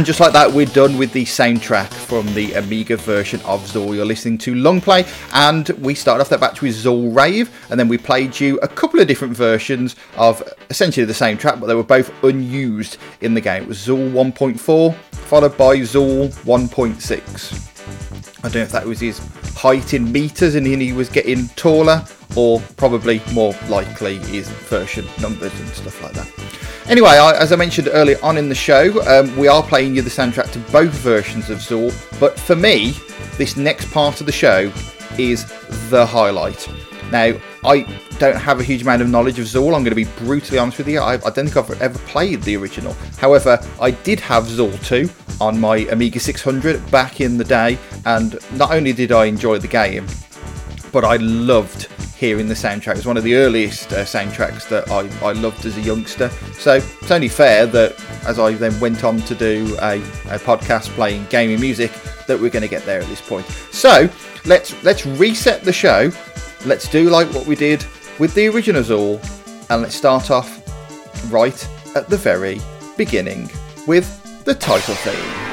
And 0.00 0.06
just 0.06 0.18
like 0.18 0.32
that, 0.32 0.50
we're 0.50 0.64
done 0.64 0.96
with 0.96 1.12
the 1.12 1.26
soundtrack 1.26 1.92
from 1.92 2.24
the 2.32 2.54
Amiga 2.54 2.96
version 2.96 3.38
of 3.42 3.60
Zool. 3.70 3.94
You're 3.94 4.06
listening 4.06 4.38
to 4.38 4.54
Long 4.54 4.80
Play, 4.80 5.04
and 5.34 5.68
we 5.78 5.94
started 5.94 6.22
off 6.22 6.30
that 6.30 6.40
batch 6.40 6.62
with 6.62 6.74
Zool 6.74 7.14
Rave, 7.14 7.50
and 7.68 7.78
then 7.78 7.86
we 7.86 7.98
played 7.98 8.40
you 8.40 8.58
a 8.62 8.66
couple 8.66 8.98
of 8.98 9.06
different 9.06 9.36
versions 9.36 9.96
of 10.16 10.42
essentially 10.70 11.04
the 11.04 11.12
same 11.12 11.36
track, 11.36 11.60
but 11.60 11.66
they 11.66 11.74
were 11.74 11.82
both 11.82 12.10
unused 12.24 12.96
in 13.20 13.34
the 13.34 13.42
game. 13.42 13.64
It 13.64 13.68
was 13.68 13.76
Zool 13.76 14.10
1.4, 14.10 14.94
followed 14.94 15.58
by 15.58 15.76
Zool 15.80 16.30
1.6. 16.44 18.38
I 18.38 18.42
don't 18.44 18.54
know 18.54 18.60
if 18.62 18.72
that 18.72 18.86
was 18.86 19.00
his 19.00 19.18
height 19.54 19.92
in 19.92 20.10
meters 20.10 20.54
and 20.54 20.64
then 20.64 20.80
he 20.80 20.94
was 20.94 21.10
getting 21.10 21.48
taller, 21.56 22.02
or 22.36 22.58
probably 22.78 23.20
more 23.34 23.52
likely 23.68 24.16
his 24.16 24.48
version 24.48 25.06
numbers 25.20 25.52
and 25.60 25.68
stuff 25.68 26.02
like 26.02 26.14
that. 26.14 26.39
Anyway, 26.90 27.10
I, 27.10 27.38
as 27.38 27.52
I 27.52 27.56
mentioned 27.56 27.88
earlier 27.92 28.18
on 28.20 28.36
in 28.36 28.48
the 28.48 28.54
show, 28.56 29.00
um, 29.06 29.36
we 29.36 29.46
are 29.46 29.62
playing 29.62 29.94
you 29.94 30.02
the 30.02 30.10
soundtrack 30.10 30.50
to 30.50 30.58
both 30.72 30.90
versions 30.90 31.48
of 31.48 31.58
Zool, 31.58 31.94
but 32.18 32.36
for 32.36 32.56
me, 32.56 32.96
this 33.38 33.56
next 33.56 33.92
part 33.92 34.18
of 34.18 34.26
the 34.26 34.32
show 34.32 34.72
is 35.16 35.44
the 35.88 36.04
highlight. 36.04 36.68
Now, 37.12 37.34
I 37.64 37.82
don't 38.18 38.34
have 38.34 38.58
a 38.58 38.64
huge 38.64 38.82
amount 38.82 39.02
of 39.02 39.08
knowledge 39.08 39.38
of 39.38 39.44
Zool, 39.44 39.66
I'm 39.66 39.84
going 39.84 39.90
to 39.90 39.94
be 39.94 40.08
brutally 40.18 40.58
honest 40.58 40.78
with 40.78 40.88
you. 40.88 40.98
I, 40.98 41.14
I 41.14 41.30
don't 41.30 41.48
think 41.48 41.56
I've 41.56 41.80
ever 41.80 41.98
played 42.00 42.42
the 42.42 42.56
original. 42.56 42.94
However, 43.18 43.64
I 43.80 43.92
did 43.92 44.18
have 44.18 44.46
Zool 44.46 44.76
2 44.84 45.08
on 45.40 45.60
my 45.60 45.86
Amiga 45.92 46.18
600 46.18 46.90
back 46.90 47.20
in 47.20 47.38
the 47.38 47.44
day, 47.44 47.78
and 48.04 48.36
not 48.58 48.72
only 48.72 48.92
did 48.92 49.12
I 49.12 49.26
enjoy 49.26 49.58
the 49.58 49.68
game, 49.68 50.08
but 50.90 51.04
I 51.04 51.18
loved 51.18 51.86
hearing 52.20 52.48
the 52.48 52.54
soundtrack. 52.54 52.92
It 52.92 52.96
was 52.96 53.06
one 53.06 53.16
of 53.16 53.24
the 53.24 53.34
earliest 53.34 53.92
uh, 53.94 54.04
soundtracks 54.04 54.68
that 54.68 54.90
I, 54.90 55.08
I 55.26 55.32
loved 55.32 55.64
as 55.64 55.78
a 55.78 55.80
youngster. 55.80 56.30
So 56.60 56.74
it's 56.74 57.10
only 57.10 57.28
fair 57.28 57.64
that 57.66 57.98
as 58.26 58.38
I 58.38 58.52
then 58.52 58.78
went 58.80 59.02
on 59.02 59.20
to 59.22 59.34
do 59.34 59.76
a, 59.80 59.96
a 59.96 60.38
podcast 60.38 60.88
playing 60.90 61.26
gaming 61.30 61.58
music, 61.58 61.90
that 62.26 62.38
we're 62.38 62.50
going 62.50 62.62
to 62.62 62.68
get 62.68 62.84
there 62.84 63.00
at 63.00 63.08
this 63.08 63.20
point. 63.20 63.46
So 63.72 64.08
let's 64.44 64.80
let's 64.84 65.06
reset 65.06 65.62
the 65.62 65.72
show. 65.72 66.12
Let's 66.66 66.86
do 66.88 67.08
like 67.08 67.28
what 67.32 67.46
we 67.46 67.56
did 67.56 67.84
with 68.18 68.34
the 68.34 68.48
original 68.48 68.82
Zool, 68.82 69.18
and 69.70 69.80
let's 69.80 69.94
start 69.94 70.30
off 70.30 70.60
right 71.32 71.68
at 71.96 72.08
the 72.08 72.18
very 72.18 72.60
beginning 72.98 73.50
with 73.86 74.44
the 74.44 74.54
title 74.54 74.94
theme. 74.96 75.49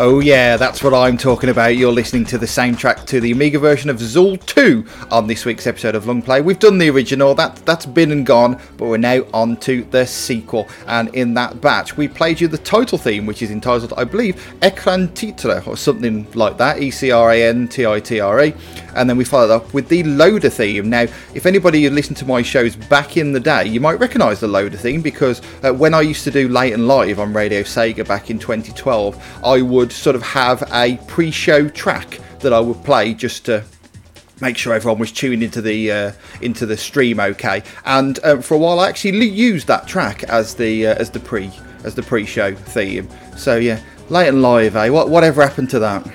Oh 0.00 0.20
yeah, 0.20 0.56
that's 0.56 0.80
what 0.80 0.94
I'm 0.94 1.18
talking 1.18 1.50
about. 1.50 1.76
You're 1.76 1.90
listening 1.90 2.24
to 2.26 2.38
the 2.38 2.46
soundtrack 2.46 3.04
to 3.06 3.20
the 3.20 3.32
Amiga 3.32 3.58
version 3.58 3.90
of 3.90 3.96
Zool 3.96 4.40
2 4.46 4.86
on 5.10 5.26
this 5.26 5.44
week's 5.44 5.66
episode 5.66 5.96
of 5.96 6.06
Long 6.06 6.22
Play. 6.22 6.40
We've 6.40 6.56
done 6.56 6.78
the 6.78 6.88
original, 6.88 7.34
that 7.34 7.56
that's 7.66 7.84
been 7.84 8.12
and 8.12 8.24
gone, 8.24 8.60
but 8.76 8.86
we're 8.86 8.96
now 8.96 9.24
on 9.34 9.56
to 9.56 9.82
the 9.90 10.06
sequel. 10.06 10.68
And 10.86 11.12
in 11.16 11.34
that 11.34 11.60
batch, 11.60 11.96
we 11.96 12.06
played 12.06 12.40
you 12.40 12.46
the 12.46 12.58
title 12.58 12.96
theme, 12.96 13.26
which 13.26 13.42
is 13.42 13.50
entitled, 13.50 13.92
I 13.96 14.04
believe, 14.04 14.36
Ecran 14.60 15.12
Titre 15.14 15.64
or 15.66 15.76
something 15.76 16.30
like 16.32 16.58
that, 16.58 16.80
E 16.80 16.92
C 16.92 17.10
R 17.10 17.32
A 17.32 17.48
N 17.48 17.66
T 17.66 17.84
I 17.84 17.98
T 17.98 18.20
R 18.20 18.44
E. 18.44 18.54
And 18.94 19.10
then 19.10 19.16
we 19.16 19.24
followed 19.24 19.50
up 19.50 19.74
with 19.74 19.88
the 19.88 20.04
Loader 20.04 20.48
theme. 20.48 20.88
Now, 20.88 21.06
if 21.34 21.44
anybody 21.44 21.82
who 21.82 21.90
listened 21.90 22.18
to 22.18 22.24
my 22.24 22.42
shows 22.42 22.76
back 22.76 23.16
in 23.16 23.32
the 23.32 23.40
day, 23.40 23.66
you 23.66 23.80
might 23.80 23.98
recognise 23.98 24.38
the 24.38 24.48
Loader 24.48 24.76
theme 24.76 25.02
because 25.02 25.42
uh, 25.64 25.72
when 25.72 25.92
I 25.92 26.02
used 26.02 26.22
to 26.24 26.30
do 26.30 26.48
Late 26.48 26.72
and 26.72 26.86
Live 26.86 27.18
on 27.18 27.32
Radio 27.32 27.62
Sega 27.62 28.06
back 28.06 28.30
in 28.30 28.38
2012, 28.38 29.40
I 29.44 29.60
would 29.60 29.87
sort 29.92 30.16
of 30.16 30.22
have 30.22 30.62
a 30.72 30.96
pre-show 31.06 31.68
track 31.68 32.20
that 32.40 32.52
I 32.52 32.60
would 32.60 32.82
play 32.84 33.14
just 33.14 33.44
to 33.46 33.64
make 34.40 34.56
sure 34.56 34.72
everyone 34.74 35.00
was 35.00 35.12
tuned 35.12 35.42
into 35.42 35.60
the 35.60 35.90
uh, 35.90 36.12
into 36.40 36.66
the 36.66 36.76
stream 36.76 37.20
okay. 37.20 37.62
And 37.84 38.18
uh, 38.22 38.40
for 38.40 38.54
a 38.54 38.58
while, 38.58 38.80
I 38.80 38.88
actually 38.88 39.26
used 39.26 39.66
that 39.66 39.86
track 39.86 40.24
as 40.24 40.54
the 40.54 40.88
uh, 40.88 40.94
as 40.94 41.10
the 41.10 41.20
pre 41.20 41.50
as 41.84 41.94
the 41.94 42.02
pre-show 42.02 42.54
theme. 42.54 43.08
So 43.36 43.56
yeah, 43.56 43.80
late 44.08 44.28
and 44.28 44.42
live, 44.42 44.76
eh? 44.76 44.88
What 44.88 45.08
whatever 45.08 45.42
happened 45.42 45.70
to 45.70 45.78
that? 45.80 46.08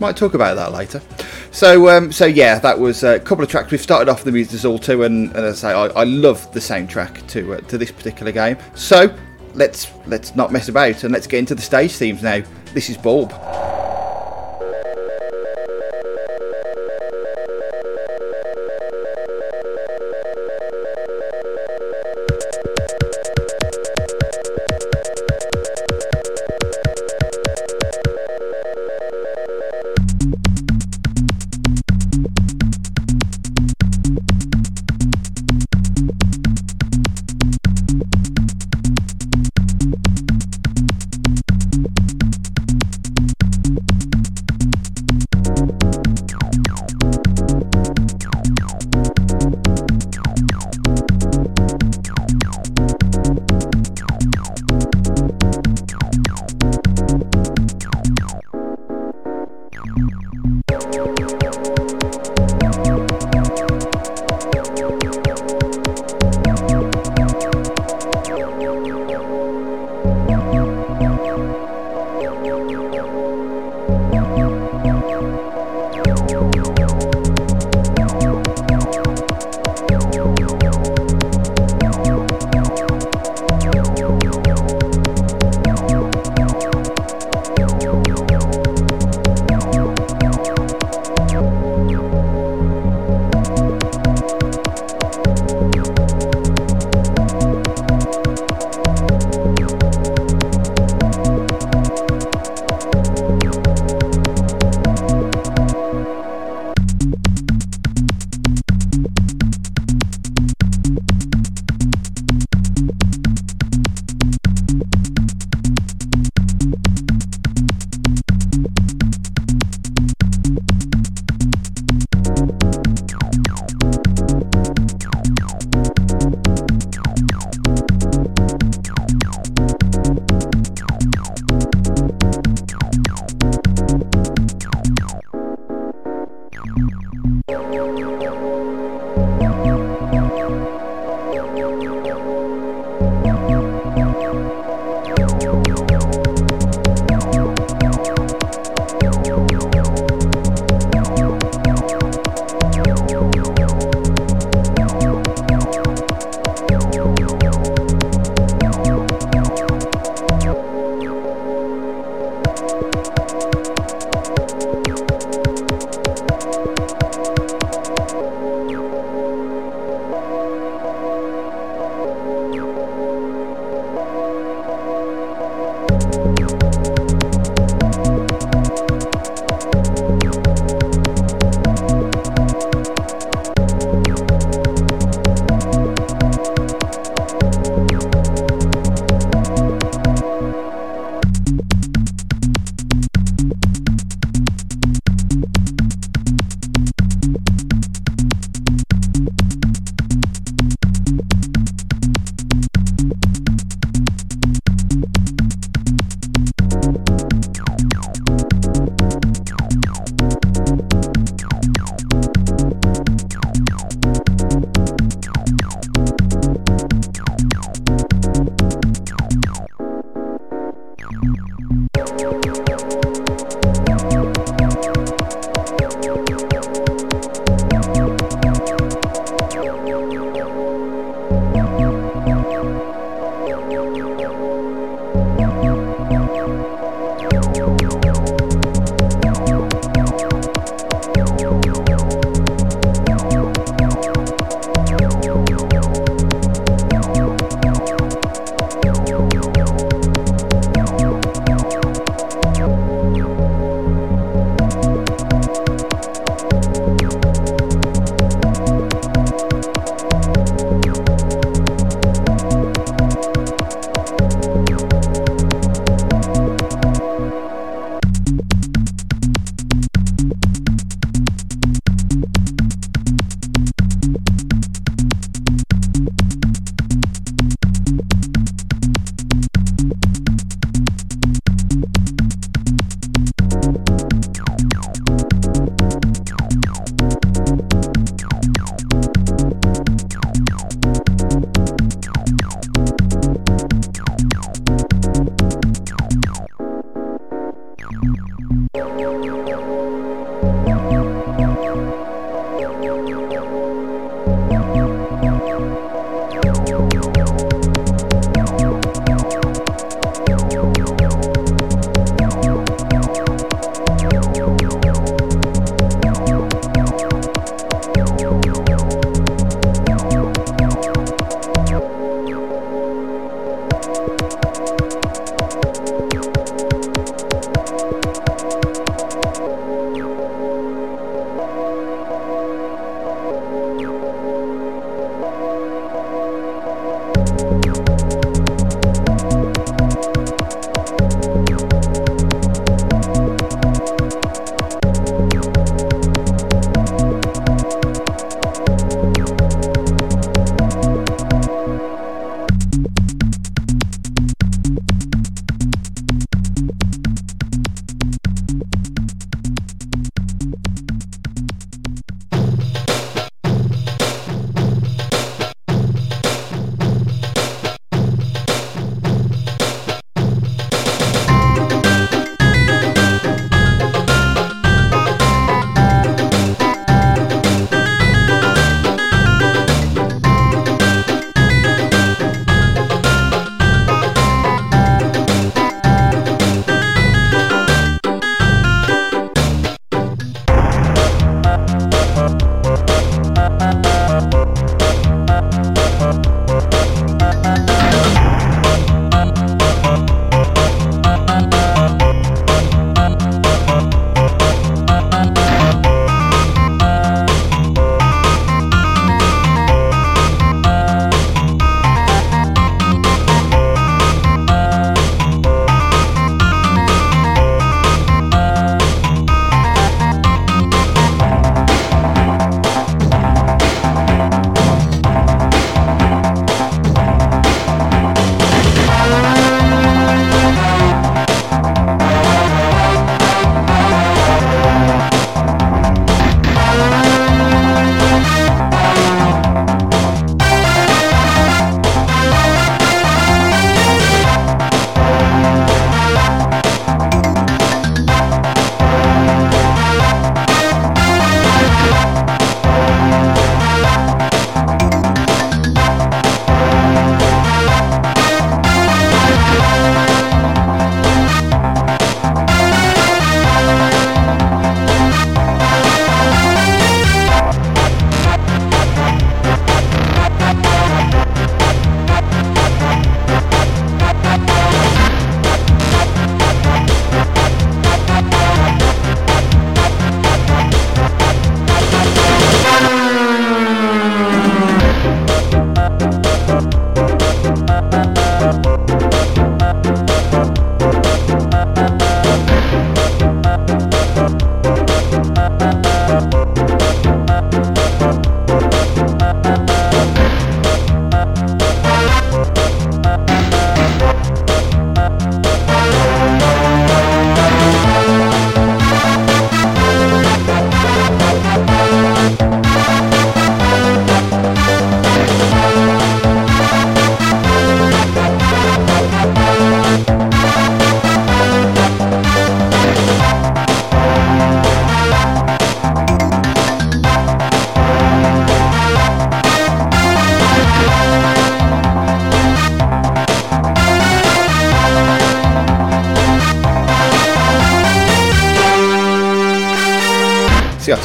Might 0.00 0.16
talk 0.16 0.34
about 0.34 0.54
that 0.54 0.72
later. 0.72 1.02
So 1.50 1.88
um, 1.88 2.12
so 2.12 2.26
yeah, 2.26 2.58
that 2.60 2.78
was 2.78 3.02
a 3.02 3.18
couple 3.18 3.42
of 3.42 3.50
tracks. 3.50 3.70
We've 3.70 3.80
started 3.80 4.08
off 4.08 4.24
the 4.24 4.32
music 4.32 4.64
all 4.64 4.78
too, 4.78 5.02
and, 5.02 5.28
and 5.34 5.44
as 5.44 5.64
I 5.64 5.72
say, 5.72 5.76
I, 5.76 6.00
I 6.00 6.04
love 6.04 6.52
the 6.52 6.60
soundtrack 6.60 7.26
to 7.28 7.54
uh, 7.54 7.60
to 7.62 7.78
this 7.78 7.90
particular 7.90 8.32
game. 8.32 8.56
So 8.74 9.14
let's 9.54 9.90
let's 10.06 10.36
not 10.36 10.52
mess 10.52 10.68
about 10.68 11.02
and 11.04 11.12
let's 11.12 11.26
get 11.26 11.38
into 11.38 11.54
the 11.54 11.62
stage 11.62 11.92
themes 11.92 12.22
now. 12.22 12.42
This 12.74 12.90
is 12.90 12.98
Bulb. 12.98 13.32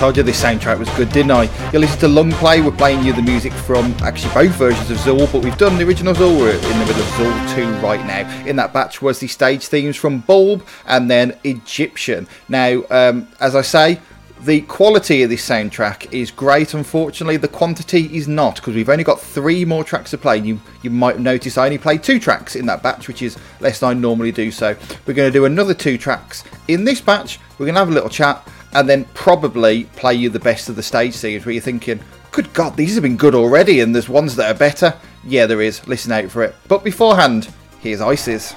Told 0.04 0.18
you 0.18 0.24
this 0.24 0.43
soundtrack 0.43 0.78
was 0.78 0.89
good, 0.97 1.08
didn't 1.14 1.32
I? 1.32 1.43
You 1.72 1.80
listen 1.80 1.97
to 2.01 2.10
Long 2.10 2.30
Play, 2.34 2.60
we're 2.60 2.72
playing 2.72 3.06
you 3.06 3.14
the 3.14 3.22
music 3.22 3.54
from 3.54 3.95
actually 4.01 4.34
both 4.34 4.51
versions 4.56 4.91
of 4.91 4.97
Zool, 4.97 5.32
but 5.32 5.41
we've 5.41 5.58
done 5.58 5.78
the 5.78 5.86
original 5.86 6.14
Zool, 6.14 6.38
we're 6.38 6.54
in 6.54 6.62
the 6.62 6.86
middle 6.86 7.01
of 7.01 7.08
Zool 7.12 7.56
2 7.56 7.72
right 7.76 8.06
now. 8.06 8.45
In 8.45 8.58
that 8.58 8.74
batch 8.74 9.01
was 9.01 9.22
the 9.22 9.30
stage 9.30 9.66
themes 9.68 9.95
from 9.95 10.20
Bulb 10.20 10.68
and 10.88 11.10
then 11.10 11.39
Egyptian. 11.45 12.28
Now, 12.49 12.84
um, 12.89 13.30
as 13.39 13.56
I 13.56 13.62
say, 13.62 14.01
the 14.41 14.60
quality 14.64 15.24
of 15.24 15.30
this 15.30 15.47
soundtrack 15.47 16.12
is 16.12 16.32
great. 16.32 16.74
Unfortunately, 16.74 17.38
the 17.38 17.47
quantity 17.47 18.14
is 18.14 18.28
not 18.28 18.56
because 18.56 18.76
we've 18.76 18.89
only 18.89 19.06
got 19.06 19.22
three 19.22 19.64
more 19.64 19.86
tracks 19.86 20.12
to 20.12 20.18
play. 20.18 20.38
You 20.39 20.60
you 20.82 20.89
might 20.89 21.18
notice 21.18 21.58
I 21.58 21.64
only 21.64 21.78
played 21.78 22.04
two 22.04 22.20
tracks 22.20 22.58
in 22.58 22.66
that 22.66 22.84
batch, 22.84 23.08
which 23.08 23.22
is 23.22 23.38
less 23.62 23.80
than 23.80 23.89
I 23.89 23.93
normally 23.93 24.34
do. 24.34 24.51
So 24.51 24.76
we're 25.06 25.14
going 25.14 25.32
to 25.32 25.39
do 25.39 25.45
another 25.45 25.74
two 25.74 25.97
tracks 25.97 26.43
in 26.68 26.84
this 26.84 26.99
batch. 26.99 27.39
We're 27.58 27.68
going 27.68 27.76
to 27.76 27.80
have 27.80 27.89
a 27.89 27.93
little 27.93 28.10
chat 28.10 28.45
and 28.76 28.89
then 28.89 29.05
probably 29.13 29.86
play 29.95 30.13
you 30.13 30.30
the 30.30 30.39
best 30.39 30.69
of 30.69 30.76
the 30.76 30.84
stage 30.84 31.13
scenes 31.13 31.45
where 31.45 31.53
you're 31.53 31.61
thinking, 31.61 31.99
"Good 32.32 32.53
God, 32.53 32.76
these 32.76 32.95
have 32.95 33.03
been 33.03 33.17
good 33.17 33.36
already," 33.36 33.80
and 33.80 33.93
there's 33.93 34.09
ones 34.09 34.36
that 34.36 34.53
are 34.53 34.57
better. 34.57 34.95
Yeah, 35.24 35.45
there 35.45 35.61
is. 35.61 35.88
Listen 35.88 36.11
out 36.11 36.30
for 36.32 36.43
it. 36.43 36.55
But 36.67 36.84
beforehand, 36.84 37.49
here's 37.80 38.01
Isis. 38.01 38.55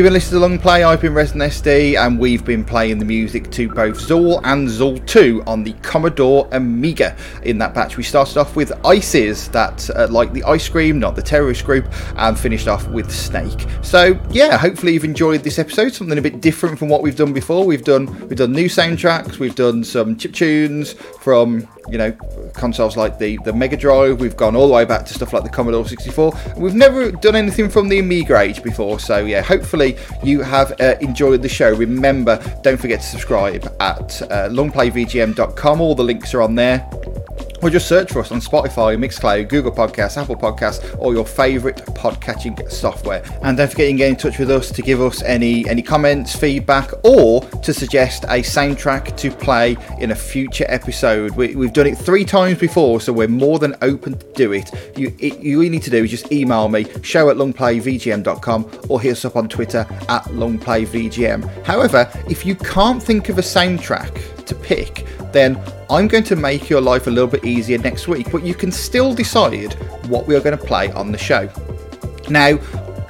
You've 0.00 0.06
been 0.06 0.14
listening 0.14 0.40
to 0.40 0.48
Long 0.48 0.58
Play, 0.58 0.82
I've 0.82 1.02
been 1.02 1.12
Resident 1.12 1.52
SD, 1.52 1.98
and 1.98 2.18
we've 2.18 2.42
been 2.42 2.64
playing 2.64 2.98
the 2.98 3.04
music 3.04 3.50
to 3.50 3.68
both 3.68 3.98
Zool 3.98 4.40
and 4.44 4.66
Zool 4.66 5.06
2 5.06 5.42
on 5.46 5.62
the 5.62 5.74
Commodore 5.82 6.48
Amiga. 6.52 7.14
In 7.42 7.58
that 7.58 7.74
batch, 7.74 7.98
we 7.98 8.02
started 8.02 8.38
off 8.38 8.56
with 8.56 8.72
Ices, 8.86 9.48
that 9.48 9.90
uh, 9.94 10.08
like 10.08 10.32
the 10.32 10.42
ice 10.44 10.66
cream, 10.70 10.98
not 10.98 11.16
the 11.16 11.22
terrorist 11.22 11.66
group, 11.66 11.84
and 12.16 12.38
finished 12.38 12.66
off 12.66 12.88
with 12.88 13.12
Snake. 13.12 13.66
So 13.82 14.18
yeah, 14.30 14.56
hopefully 14.56 14.94
you've 14.94 15.04
enjoyed 15.04 15.42
this 15.42 15.58
episode, 15.58 15.92
something 15.92 16.16
a 16.16 16.22
bit 16.22 16.40
different 16.40 16.78
from 16.78 16.88
what 16.88 17.02
we've 17.02 17.14
done 17.14 17.34
before. 17.34 17.66
We've 17.66 17.84
done 17.84 18.06
we've 18.26 18.38
done 18.38 18.52
new 18.52 18.70
soundtracks, 18.70 19.38
we've 19.38 19.54
done 19.54 19.84
some 19.84 20.16
chip 20.16 20.32
tunes 20.32 20.94
from 20.94 21.68
you 21.90 21.98
know 21.98 22.16
consoles 22.60 22.96
like 22.96 23.18
the 23.18 23.38
the 23.38 23.52
Mega 23.52 23.76
Drive. 23.76 24.20
We've 24.20 24.36
gone 24.36 24.54
all 24.54 24.68
the 24.68 24.74
way 24.74 24.84
back 24.84 25.06
to 25.06 25.14
stuff 25.14 25.32
like 25.32 25.42
the 25.42 25.48
Commodore 25.48 25.86
64. 25.86 26.32
We've 26.56 26.74
never 26.74 27.10
done 27.10 27.34
anything 27.34 27.68
from 27.68 27.88
the 27.88 27.98
Amiga 27.98 28.38
age 28.38 28.62
before, 28.62 29.00
so 29.00 29.24
yeah, 29.24 29.40
hopefully 29.40 29.96
you 30.22 30.42
have 30.42 30.78
uh, 30.80 30.96
enjoyed 31.00 31.42
the 31.42 31.48
show. 31.48 31.74
Remember, 31.74 32.38
don't 32.62 32.76
forget 32.76 33.00
to 33.00 33.06
subscribe 33.06 33.64
at 33.80 34.22
uh, 34.22 34.48
longplayvgm.com. 34.50 35.80
All 35.80 35.94
the 35.94 36.04
links 36.04 36.34
are 36.34 36.42
on 36.42 36.54
there 36.54 36.88
or 37.62 37.70
just 37.70 37.88
search 37.88 38.12
for 38.12 38.20
us 38.20 38.32
on 38.32 38.40
Spotify, 38.40 38.96
Mixcloud, 38.96 39.48
Google 39.48 39.72
Podcasts, 39.72 40.16
Apple 40.16 40.36
Podcasts, 40.36 40.98
or 40.98 41.14
your 41.14 41.26
favourite 41.26 41.76
podcatching 41.94 42.70
software. 42.70 43.22
And 43.42 43.56
don't 43.56 43.70
forget 43.70 43.86
you 43.86 43.92
can 43.92 43.96
get 43.98 44.08
in 44.08 44.16
touch 44.16 44.38
with 44.38 44.50
us 44.50 44.70
to 44.72 44.82
give 44.82 45.00
us 45.00 45.22
any 45.22 45.68
any 45.68 45.82
comments, 45.82 46.34
feedback, 46.34 46.90
or 47.04 47.40
to 47.40 47.72
suggest 47.72 48.24
a 48.24 48.42
soundtrack 48.42 49.16
to 49.18 49.30
play 49.30 49.76
in 49.98 50.10
a 50.10 50.14
future 50.14 50.66
episode. 50.68 51.36
We, 51.36 51.52
have 51.54 51.72
done 51.72 51.86
it 51.86 51.98
three 51.98 52.24
times 52.24 52.58
before, 52.58 53.00
so 53.00 53.12
we're 53.12 53.28
more 53.28 53.58
than 53.58 53.74
open 53.82 54.18
to 54.18 54.32
do 54.34 54.52
it. 54.52 54.70
You 54.96 55.14
it, 55.18 55.40
you 55.40 55.68
need 55.68 55.82
to 55.82 55.90
do 55.90 56.04
is 56.04 56.10
just 56.10 56.32
email 56.32 56.68
me 56.68 56.86
show 57.02 57.30
at 57.30 57.36
longplayvgm.com 57.36 58.86
or 58.88 59.00
hit 59.00 59.12
us 59.12 59.24
up 59.24 59.36
on 59.36 59.48
Twitter 59.48 59.86
at 60.08 60.24
longplayvgm. 60.24 61.64
However, 61.64 62.10
if 62.28 62.44
you 62.44 62.54
can't 62.54 63.02
think 63.02 63.28
of 63.28 63.38
a 63.38 63.42
soundtrack 63.42 64.29
to 64.50 64.54
pick, 64.54 65.06
then 65.32 65.60
I'm 65.88 66.06
going 66.06 66.24
to 66.24 66.36
make 66.36 66.68
your 66.68 66.80
life 66.80 67.06
a 67.06 67.10
little 67.10 67.28
bit 67.28 67.44
easier 67.44 67.78
next 67.78 68.06
week, 68.06 68.30
but 68.30 68.44
you 68.44 68.54
can 68.54 68.70
still 68.70 69.14
decide 69.14 69.72
what 70.06 70.26
we 70.26 70.36
are 70.36 70.40
going 70.40 70.56
to 70.56 70.64
play 70.64 70.92
on 70.92 71.10
the 71.10 71.18
show. 71.18 71.48
Now, 72.28 72.58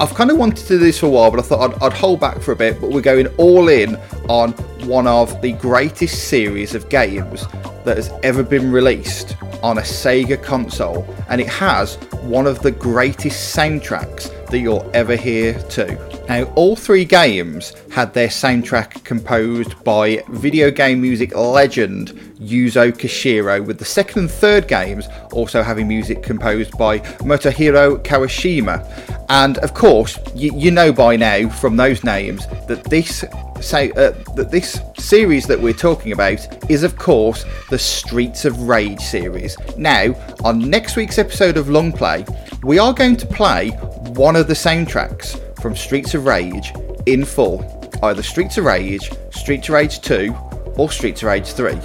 I've 0.00 0.14
kind 0.14 0.30
of 0.30 0.38
wanted 0.38 0.56
to 0.62 0.68
do 0.68 0.78
this 0.78 0.98
for 0.98 1.06
a 1.06 1.10
while, 1.10 1.30
but 1.30 1.40
I 1.40 1.42
thought 1.42 1.74
I'd, 1.74 1.82
I'd, 1.82 1.92
hold 1.92 2.20
back 2.20 2.40
for 2.40 2.52
a 2.52 2.56
bit. 2.56 2.80
But 2.80 2.90
we're 2.90 3.02
going 3.02 3.26
all 3.36 3.68
in 3.68 3.96
on 4.30 4.52
one 4.86 5.06
of 5.06 5.42
the 5.42 5.52
greatest 5.52 6.28
series 6.28 6.74
of 6.74 6.88
games 6.88 7.46
that 7.84 7.98
has 7.98 8.10
ever 8.22 8.42
been 8.42 8.72
released 8.72 9.36
on 9.62 9.76
a 9.76 9.82
Sega 9.82 10.42
console, 10.42 11.06
and 11.28 11.38
it 11.38 11.48
has 11.48 11.96
one 12.22 12.46
of 12.46 12.62
the 12.62 12.70
greatest 12.70 13.54
soundtracks 13.54 14.34
that 14.50 14.58
you'll 14.58 14.88
ever 14.94 15.16
hear 15.16 15.58
too. 15.64 15.98
Now, 16.28 16.44
all 16.54 16.76
three 16.76 17.04
games 17.04 17.74
had 17.90 18.14
their 18.14 18.28
soundtrack 18.28 19.04
composed 19.04 19.82
by 19.82 20.22
video 20.28 20.70
game 20.70 21.00
music 21.00 21.34
legend 21.36 22.10
Yuzo 22.40 22.92
Koshiro, 22.92 23.64
with 23.64 23.78
the 23.78 23.84
second 23.84 24.20
and 24.20 24.30
third 24.30 24.68
games 24.68 25.08
also 25.32 25.62
having 25.62 25.88
music 25.88 26.22
composed 26.22 26.76
by 26.76 26.98
Motohiro 27.20 28.02
Kawashima. 28.02 28.86
And 29.28 29.58
of 29.58 29.74
course, 29.74 30.18
you, 30.34 30.52
you 30.56 30.70
know 30.70 30.92
by 30.92 31.16
now 31.16 31.48
from 31.48 31.76
those 31.76 32.02
names 32.04 32.46
that 32.66 32.84
this 32.84 33.24
say 33.60 33.90
uh, 33.92 34.12
that 34.36 34.48
this 34.50 34.80
series 34.98 35.46
that 35.46 35.60
we're 35.60 35.72
talking 35.74 36.12
about 36.12 36.70
is 36.70 36.82
of 36.82 36.96
course 36.96 37.44
the 37.68 37.78
Streets 37.78 38.44
of 38.44 38.62
Rage 38.62 39.00
series. 39.00 39.56
Now, 39.76 40.14
on 40.44 40.58
next 40.58 40.96
week's 40.96 41.18
episode 41.18 41.56
of 41.56 41.68
Long 41.68 41.92
Play, 41.92 42.24
we 42.62 42.78
are 42.78 42.94
going 42.94 43.16
to 43.16 43.26
play 43.26 43.70
one 44.16 44.34
of 44.34 44.48
the 44.48 44.54
soundtracks 44.54 45.38
from 45.60 45.76
Streets 45.76 46.14
of 46.14 46.26
Rage 46.26 46.72
in 47.06 47.24
full, 47.24 47.64
either 48.02 48.22
Streets 48.22 48.58
of 48.58 48.64
Rage, 48.64 49.10
Streets 49.30 49.68
of 49.68 49.74
Rage 49.74 50.00
2, 50.00 50.34
or 50.76 50.90
Streets 50.90 51.22
of 51.22 51.28
Rage 51.28 51.52
3. 51.52 51.78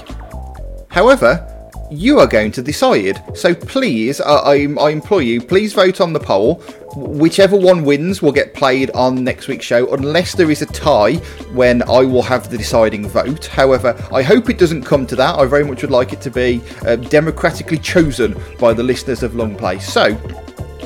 However, 0.89 1.51
you 1.91 2.19
are 2.19 2.27
going 2.27 2.51
to 2.51 2.63
decide. 2.63 3.21
So 3.37 3.53
please, 3.53 4.19
uh, 4.19 4.41
I, 4.43 4.67
I 4.79 4.89
implore 4.89 5.21
you, 5.21 5.39
please 5.39 5.73
vote 5.73 6.01
on 6.01 6.13
the 6.13 6.19
poll. 6.19 6.55
Whichever 6.95 7.57
one 7.57 7.83
wins 7.83 8.21
will 8.21 8.31
get 8.31 8.53
played 8.53 8.89
on 8.91 9.23
next 9.23 9.47
week's 9.47 9.65
show, 9.65 9.93
unless 9.93 10.33
there 10.33 10.49
is 10.49 10.61
a 10.61 10.65
tie 10.65 11.15
when 11.53 11.83
I 11.83 11.99
will 11.99 12.23
have 12.23 12.49
the 12.49 12.57
deciding 12.57 13.07
vote. 13.07 13.45
However, 13.45 13.95
I 14.11 14.23
hope 14.23 14.49
it 14.49 14.57
doesn't 14.57 14.83
come 14.83 15.05
to 15.07 15.15
that. 15.17 15.37
I 15.37 15.45
very 15.45 15.65
much 15.65 15.81
would 15.81 15.91
like 15.91 16.13
it 16.13 16.21
to 16.21 16.31
be 16.31 16.61
uh, 16.85 16.95
democratically 16.95 17.77
chosen 17.77 18.41
by 18.59 18.73
the 18.73 18.83
listeners 18.83 19.21
of 19.21 19.35
Long 19.35 19.55
Play. 19.55 19.79
So, 19.79 20.17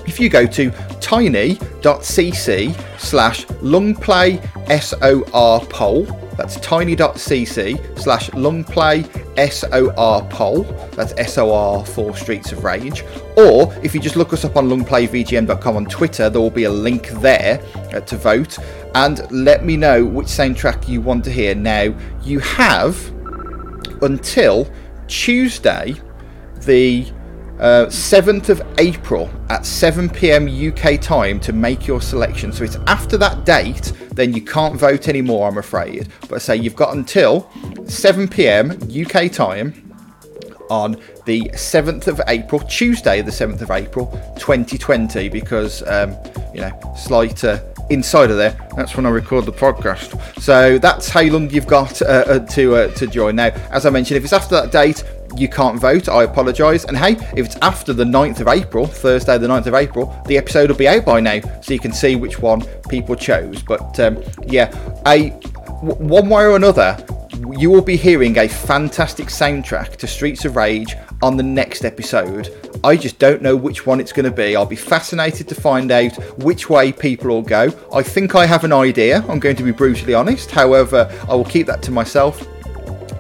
if 0.10 0.20
you 0.20 0.28
go 0.28 0.48
to 0.48 0.72
tiny.cc 1.00 3.00
slash 3.00 3.46
longplay 3.46 4.42
SOR 4.82 5.66
poll, 5.68 6.06
that's 6.36 6.60
tiny.cc 6.62 8.00
slash 8.00 8.32
longplay 8.32 9.06
SOR 9.52 10.24
poll, 10.30 10.64
that's 10.94 11.14
SOR 11.32 11.86
for 11.86 12.18
Streets 12.18 12.52
of 12.52 12.64
Rage. 12.64 13.04
Or 13.38 13.72
if 13.84 13.94
you 13.94 14.02
just 14.02 14.16
look 14.16 14.34
us 14.34 14.44
up 14.44 14.58
on 14.58 14.68
longplayvgm.com 14.68 15.76
on 15.76 15.86
Twitter, 15.86 16.28
there 16.28 16.42
will 16.42 16.50
be 16.50 16.64
a 16.64 16.72
link 16.72 17.10
there 17.22 17.62
uh, 17.94 18.00
to 18.00 18.18
vote. 18.18 18.58
And 18.96 19.32
let 19.32 19.64
me 19.64 19.78
know 19.78 20.04
which 20.04 20.28
soundtrack 20.28 20.88
you 20.88 21.02
want 21.02 21.24
to 21.26 21.32
hear. 21.32 21.54
Now, 21.54 21.96
you 22.24 22.40
have 22.40 22.98
until 24.02 24.68
Tuesday, 25.08 25.94
the 26.62 27.06
uh, 27.60 27.86
7th 27.88 28.50
of 28.50 28.62
April 28.78 29.30
at 29.50 29.66
7 29.66 30.10
pm 30.10 30.48
UK 30.48 31.00
time 31.00 31.40
to 31.42 31.54
make 31.54 31.88
your 31.88 32.02
selection. 32.02 32.52
So 32.52 32.64
it's 32.64 32.78
after 32.88 33.18
that 33.18 33.46
date, 33.46 33.92
then 34.12 34.34
you 34.34 34.42
can't 34.42 34.76
vote 34.76 35.08
anymore, 35.08 35.48
I'm 35.48 35.58
afraid. 35.58 36.08
But 36.22 36.34
I 36.34 36.38
say 36.38 36.56
you've 36.56 36.76
got 36.76 36.96
until 36.96 37.50
7 37.86 38.28
pm 38.28 38.72
UK 38.90 39.32
time 39.32 39.86
on 40.70 41.02
the 41.26 41.42
7th 41.54 42.08
of 42.08 42.22
April, 42.28 42.62
Tuesday, 42.62 43.22
the 43.22 43.32
7th 43.32 43.62
of 43.62 43.72
April 43.72 44.08
2020, 44.38 45.28
because, 45.30 45.84
um, 45.84 46.16
you 46.54 46.62
know, 46.62 46.94
slight 46.96 47.44
uh, 47.44 47.60
insider 47.90 48.36
there. 48.36 48.58
That's 48.76 48.96
when 48.96 49.06
I 49.06 49.10
record 49.10 49.46
the 49.46 49.52
podcast. 49.52 50.40
So 50.42 50.78
that's 50.78 51.10
how 51.10 51.24
long 51.24 51.50
you've 51.50 51.68
got 51.68 52.02
uh, 52.02 52.06
uh, 52.06 52.40
to 52.40 52.76
uh, 52.76 52.92
to 52.94 53.08
join. 53.08 53.36
Now, 53.36 53.48
as 53.72 53.86
I 53.86 53.90
mentioned, 53.90 54.18
if 54.18 54.24
it's 54.24 54.34
after 54.34 54.56
that 54.56 54.72
date, 54.72 55.04
you 55.38 55.48
can't 55.48 55.80
vote, 55.80 56.10
I 56.10 56.24
apologise. 56.24 56.86
And 56.86 56.98
hey, 56.98 57.14
if 57.36 57.46
it's 57.46 57.56
after 57.58 57.94
the 57.94 58.04
9th 58.04 58.40
of 58.40 58.48
April, 58.48 58.86
Thursday 58.86 59.38
the 59.38 59.48
9th 59.48 59.68
of 59.68 59.74
April, 59.74 60.22
the 60.28 60.38
episode 60.38 60.70
will 60.70 60.78
be 60.78 60.88
out 60.88 61.06
by 61.06 61.20
now, 61.20 61.40
so 61.62 61.74
you 61.74 61.80
can 61.80 61.94
see 61.94 62.16
which 62.16 62.40
one 62.40 62.62
people 62.90 63.16
chose. 63.16 63.62
But 63.62 64.00
um, 64.00 64.24
yeah, 64.46 64.72
a 65.06 65.30
one 65.82 66.30
way 66.30 66.44
or 66.44 66.56
another, 66.56 66.98
you 67.58 67.70
will 67.70 67.82
be 67.82 67.96
hearing 67.96 68.38
a 68.38 68.48
fantastic 68.48 69.28
soundtrack 69.28 69.96
to 69.98 70.08
Streets 70.08 70.46
of 70.46 70.56
Rage 70.56 70.96
on 71.22 71.38
the 71.38 71.44
next 71.44 71.86
episode. 71.86 72.50
I 72.84 72.96
just 72.96 73.20
don't 73.20 73.42
know 73.42 73.56
which 73.56 73.86
one 73.86 74.00
it's 74.00 74.12
going 74.12 74.26
to 74.26 74.32
be. 74.32 74.56
I'll 74.56 74.66
be 74.66 74.76
fascinated 74.76 75.48
to 75.50 75.56
find 75.56 75.92
out 75.92 76.16
which 76.40 76.70
way 76.70 76.92
people 76.92 77.30
will 77.30 77.42
go. 77.42 77.74
I 77.94 78.04
think 78.04 78.36
I 78.36 78.46
have 78.46 78.64
an 78.64 78.74
idea, 78.74 79.24
I'm 79.28 79.40
going 79.40 79.56
to 79.58 79.64
be 79.64 79.72
brutally 79.72 80.14
honest. 80.14 80.52
However, 80.52 81.10
I 81.30 81.36
will 81.36 81.46
keep 81.46 81.68
that 81.68 81.82
to 81.84 81.92
myself 81.92 82.46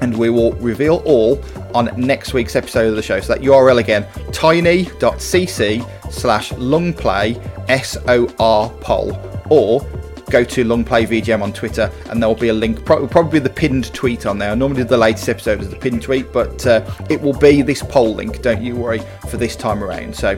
and 0.01 0.17
we 0.17 0.29
will 0.29 0.53
reveal 0.53 1.01
all 1.05 1.43
on 1.73 1.89
next 1.97 2.33
week's 2.33 2.55
episode 2.55 2.87
of 2.87 2.95
the 2.95 3.01
show. 3.01 3.19
So 3.19 3.33
that 3.33 3.41
URL 3.41 3.79
again, 3.79 4.05
tiny.cc 4.31 6.11
slash 6.11 6.51
longplay 6.53 7.69
S-O-R 7.69 8.69
poll 8.81 9.45
or 9.49 9.81
go 10.29 10.43
to 10.43 10.63
Longplay 10.63 11.07
VGM 11.07 11.41
on 11.41 11.51
Twitter, 11.51 11.91
and 12.09 12.21
there 12.21 12.29
will 12.29 12.35
be 12.35 12.49
a 12.49 12.53
link. 12.53 12.85
Probably 12.85 13.39
the 13.39 13.49
pinned 13.49 13.93
tweet 13.93 14.25
on 14.25 14.37
there. 14.37 14.55
Normally, 14.55 14.83
the 14.83 14.97
latest 14.97 15.27
episode 15.27 15.61
is 15.61 15.69
the 15.69 15.75
pinned 15.75 16.01
tweet, 16.01 16.31
but 16.31 16.65
uh, 16.67 16.85
it 17.09 17.19
will 17.21 17.37
be 17.37 17.61
this 17.61 17.81
poll 17.81 18.15
link. 18.15 18.41
Don't 18.41 18.61
you 18.61 18.75
worry 18.75 19.01
for 19.29 19.37
this 19.37 19.55
time 19.55 19.83
around. 19.83 20.15
So 20.15 20.35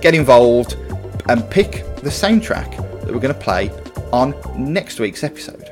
get 0.00 0.14
involved 0.14 0.74
and 1.28 1.48
pick 1.50 1.84
the 1.96 2.10
soundtrack 2.10 2.76
that 3.02 3.12
we're 3.12 3.20
going 3.20 3.34
to 3.34 3.40
play 3.40 3.70
on 4.12 4.34
next 4.56 4.98
week's 4.98 5.22
episode. 5.22 5.69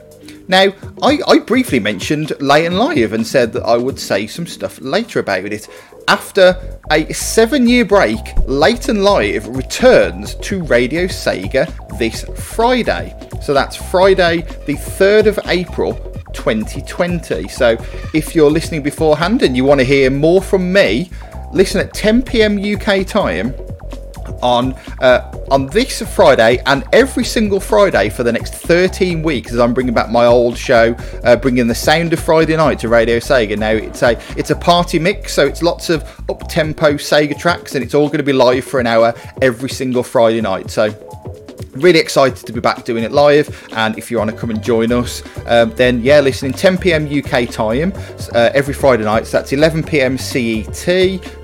Now, 0.48 0.72
I, 1.02 1.20
I 1.26 1.38
briefly 1.40 1.78
mentioned 1.78 2.32
Late 2.40 2.64
and 2.64 2.78
Live 2.78 3.12
and 3.12 3.26
said 3.26 3.52
that 3.52 3.64
I 3.64 3.76
would 3.76 3.98
say 3.98 4.26
some 4.26 4.46
stuff 4.46 4.80
later 4.80 5.20
about 5.20 5.44
it. 5.44 5.68
After 6.08 6.80
a 6.90 7.12
seven 7.12 7.68
year 7.68 7.84
break, 7.84 8.18
Late 8.46 8.88
and 8.88 9.04
Live 9.04 9.46
returns 9.46 10.36
to 10.36 10.62
Radio 10.64 11.04
Sega 11.04 11.70
this 11.98 12.24
Friday. 12.54 13.14
So 13.42 13.52
that's 13.52 13.76
Friday, 13.76 14.38
the 14.66 14.74
3rd 14.74 15.26
of 15.26 15.38
April 15.46 15.92
2020. 16.32 17.46
So 17.48 17.76
if 18.14 18.34
you're 18.34 18.50
listening 18.50 18.82
beforehand 18.82 19.42
and 19.42 19.54
you 19.54 19.64
want 19.64 19.80
to 19.80 19.84
hear 19.84 20.08
more 20.08 20.40
from 20.40 20.72
me, 20.72 21.10
listen 21.52 21.78
at 21.82 21.92
10 21.92 22.22
pm 22.22 22.58
UK 22.58 23.06
time 23.06 23.54
on 24.42 24.74
uh, 25.00 25.32
on 25.50 25.66
this 25.66 26.02
Friday 26.14 26.62
and 26.66 26.84
every 26.92 27.24
single 27.24 27.60
Friday 27.60 28.08
for 28.08 28.22
the 28.22 28.32
next 28.32 28.54
13 28.54 29.22
weeks 29.22 29.52
as 29.52 29.58
I'm 29.58 29.74
bringing 29.74 29.94
back 29.94 30.10
my 30.10 30.26
old 30.26 30.56
show, 30.56 30.94
uh, 31.24 31.36
bringing 31.36 31.66
the 31.66 31.74
sound 31.74 32.12
of 32.12 32.20
Friday 32.20 32.56
night 32.56 32.78
to 32.80 32.88
Radio 32.88 33.18
Sega. 33.18 33.56
Now 33.58 33.70
it's 33.70 34.02
a 34.02 34.20
it's 34.36 34.50
a 34.50 34.56
party 34.56 34.98
mix, 34.98 35.32
so 35.32 35.46
it's 35.46 35.62
lots 35.62 35.90
of 35.90 36.02
up 36.30 36.48
tempo 36.48 36.94
Sega 36.94 37.38
tracks, 37.38 37.74
and 37.74 37.84
it's 37.84 37.94
all 37.94 38.06
going 38.06 38.18
to 38.18 38.24
be 38.24 38.32
live 38.32 38.64
for 38.64 38.80
an 38.80 38.86
hour 38.86 39.14
every 39.42 39.70
single 39.70 40.02
Friday 40.02 40.40
night. 40.40 40.70
So 40.70 40.90
really 41.80 41.98
excited 41.98 42.46
to 42.46 42.52
be 42.52 42.60
back 42.60 42.84
doing 42.84 43.04
it 43.04 43.12
live 43.12 43.68
and 43.72 43.96
if 43.98 44.10
you 44.10 44.18
want 44.18 44.30
to 44.30 44.36
come 44.36 44.50
and 44.50 44.62
join 44.62 44.92
us 44.92 45.22
um, 45.46 45.70
then 45.70 46.00
yeah 46.02 46.20
listening 46.20 46.52
10 46.52 46.78
p.m 46.78 47.06
uk 47.18 47.48
time 47.50 47.92
uh, 48.34 48.50
every 48.54 48.74
friday 48.74 49.04
night 49.04 49.26
so 49.26 49.38
that's 49.38 49.52
11 49.52 49.82
p.m 49.82 50.18
cet 50.18 50.86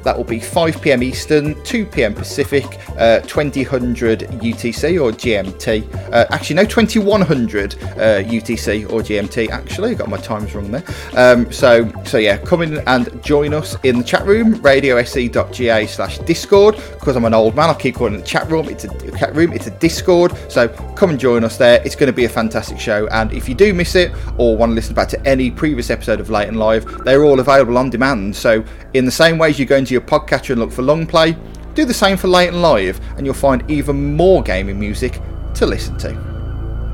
that 0.03 0.17
will 0.17 0.25
be 0.25 0.41
5 0.41 0.83
p.m 0.83 1.03
eastern 1.03 1.63
2 1.65 1.87
p.m 1.87 2.15
pacific 2.15 2.65
uh, 2.99 3.21
2000 3.21 3.95
utc 3.95 5.03
or 5.03 5.13
gmt 5.13 6.13
uh, 6.13 6.27
actually 6.31 6.57
no 6.57 6.65
2100 6.65 7.73
utc 7.73 8.85
uh, 8.85 8.95
or 8.95 9.01
gmt 9.01 9.51
actually 9.51 9.91
I 9.91 9.95
got 9.95 10.09
my 10.09 10.17
times 10.17 10.55
wrong 10.55 10.71
there. 10.71 10.85
Um, 11.17 11.51
so 11.53 11.91
so 12.05 12.19
yeah 12.19 12.37
come 12.39 12.63
in 12.63 12.79
and 12.87 13.23
join 13.23 13.55
us 13.55 13.77
in 13.85 13.99
the 13.99 14.05
chat 14.05 14.27
room 14.27 14.55
radiose.ga 14.57 15.87
slash 15.87 16.19
discord 16.21 16.77
because 16.93 17.17
i'm 17.17 17.25
an 17.25 17.35
old 17.35 17.55
man 17.55 17.69
i'll 17.69 17.75
keep 17.75 17.97
calling 17.97 18.15
it 18.15 18.19
the 18.19 18.25
chat 18.25 18.49
room 18.51 18.69
it's 18.69 18.85
a 18.85 19.19
chat 19.19 19.35
room 19.35 19.53
it's 19.53 19.67
a 19.67 19.71
discord 19.79 20.24
Discord. 20.29 20.53
So 20.53 20.69
come 20.95 21.11
and 21.11 21.19
join 21.19 21.45
us 21.45 21.57
there. 21.57 21.83
It's 21.85 21.97
going 21.97 22.09
to 22.09 22.13
be 22.13 22.25
a 22.25 22.29
fantastic 22.29 22.79
show. 22.79 23.07
And 23.09 23.33
if 23.33 23.49
you 23.49 23.55
do 23.55 23.73
miss 23.75 23.95
it 23.95 24.13
or 24.39 24.57
want 24.57 24.71
to 24.71 24.75
listen 24.75 24.95
back 24.95 25.09
to 25.09 25.27
any 25.27 25.51
previous 25.51 25.91
episode 25.91 26.21
of 26.21 26.31
Late 26.31 26.49
and 26.49 26.59
Live, 26.59 27.05
they're 27.05 27.25
all 27.25 27.41
available 27.41 27.79
on 27.79 27.91
demand. 27.91 28.35
So 28.35 28.65
in 28.95 29.05
the 29.05 29.13
same 29.13 29.39
way 29.39 29.51
as 29.51 29.59
you 29.59 29.67
go 29.67 29.77
into 29.77 29.93
your 29.93 30.03
podcatcher 30.03 30.51
and 30.51 30.61
look 30.61 30.73
for 30.73 30.83
long 30.83 31.07
play, 31.07 31.37
do 31.75 31.85
the 31.85 31.95
same 31.95 32.17
for 32.17 32.29
Late 32.29 32.49
and 32.49 32.63
Live, 32.63 33.01
and 33.17 33.27
you'll 33.27 33.35
find 33.35 33.69
even 33.71 34.15
more 34.15 34.43
gaming 34.43 34.79
music 34.79 35.21
to 35.55 35.67
listen 35.67 35.97
to. 35.99 36.34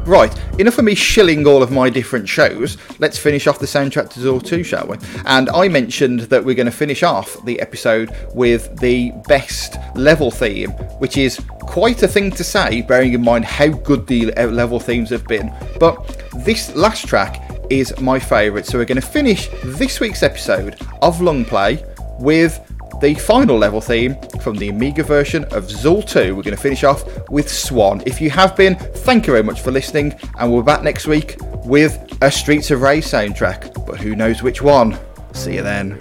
Right, 0.07 0.35
enough 0.59 0.79
of 0.79 0.85
me 0.85 0.95
shilling 0.95 1.47
all 1.47 1.63
of 1.63 1.71
my 1.71 1.89
different 1.89 2.29
shows. 2.29 2.79
Let's 2.99 3.17
finish 3.17 3.47
off 3.47 3.59
the 3.59 3.67
soundtrack 3.67 4.11
to 4.11 4.21
Zool 4.21 4.45
2, 4.45 4.65
shall 4.65 4.89
we? 4.89 4.97
And 5.27 5.49
I 5.51 5.69
mentioned 5.69 6.21
that 6.21 6.45
we're 6.45 6.55
going 6.55 6.67
to 6.67 6.73
finish 6.73 7.03
off 7.03 7.37
the 7.45 7.61
episode 7.61 8.11
with 8.35 8.77
the 8.81 9.13
best 9.29 9.77
level 9.95 10.31
theme, 10.31 10.71
which 10.99 11.17
is 11.17 11.39
quite 11.61 12.03
a 12.03 12.09
thing 12.09 12.31
to 12.33 12.43
say, 12.43 12.83
bearing 12.83 13.13
in 13.13 13.23
mind 13.23 13.45
how 13.45 13.69
good 13.69 14.07
the 14.07 14.33
level 14.33 14.81
themes 14.81 15.11
have 15.11 15.27
been. 15.27 15.55
But 15.79 16.25
this 16.45 16.75
last 16.75 17.07
track 17.07 17.63
is 17.71 17.99
my 18.01 18.19
favourite, 18.19 18.67
so 18.67 18.79
we're 18.79 18.87
going 18.87 19.01
to 19.01 19.07
finish 19.07 19.49
this 19.63 20.01
week's 20.01 20.25
episode 20.25 20.81
of 21.03 21.21
Long 21.21 21.45
Play 21.45 21.85
with 22.19 22.59
the 23.01 23.15
final 23.15 23.57
level 23.57 23.81
theme 23.81 24.15
from 24.43 24.57
the 24.57 24.69
Amiga 24.69 25.03
version 25.03 25.45
of 25.45 25.65
Zool 25.65 26.07
2. 26.07 26.37
We're 26.37 26.43
going 26.43 26.57
to 26.57 26.63
finish 26.63 26.85
off 26.85 27.05
with 27.31 27.51
Swan. 27.51 28.03
If 28.07 28.21
you 28.21 28.31
have 28.31 28.55
been, 28.57 28.77
thank 28.77 29.27
you 29.27 29.33
very 29.33 29.43
much 29.43 29.63
for 29.63 29.71
listening, 29.71 30.15
and 30.39 30.53
we're 30.53 30.63
back 30.63 30.83
next 30.83 31.07
week 31.07 31.37
with 31.65 31.99
a 32.23 32.31
Streets 32.31 32.71
of 32.71 32.83
Rage 32.83 33.05
soundtrack, 33.05 33.87
but 33.87 33.99
who 33.99 34.15
knows 34.15 34.43
which 34.43 34.61
one. 34.61 34.99
See 35.33 35.55
you 35.55 35.63
then. 35.63 35.99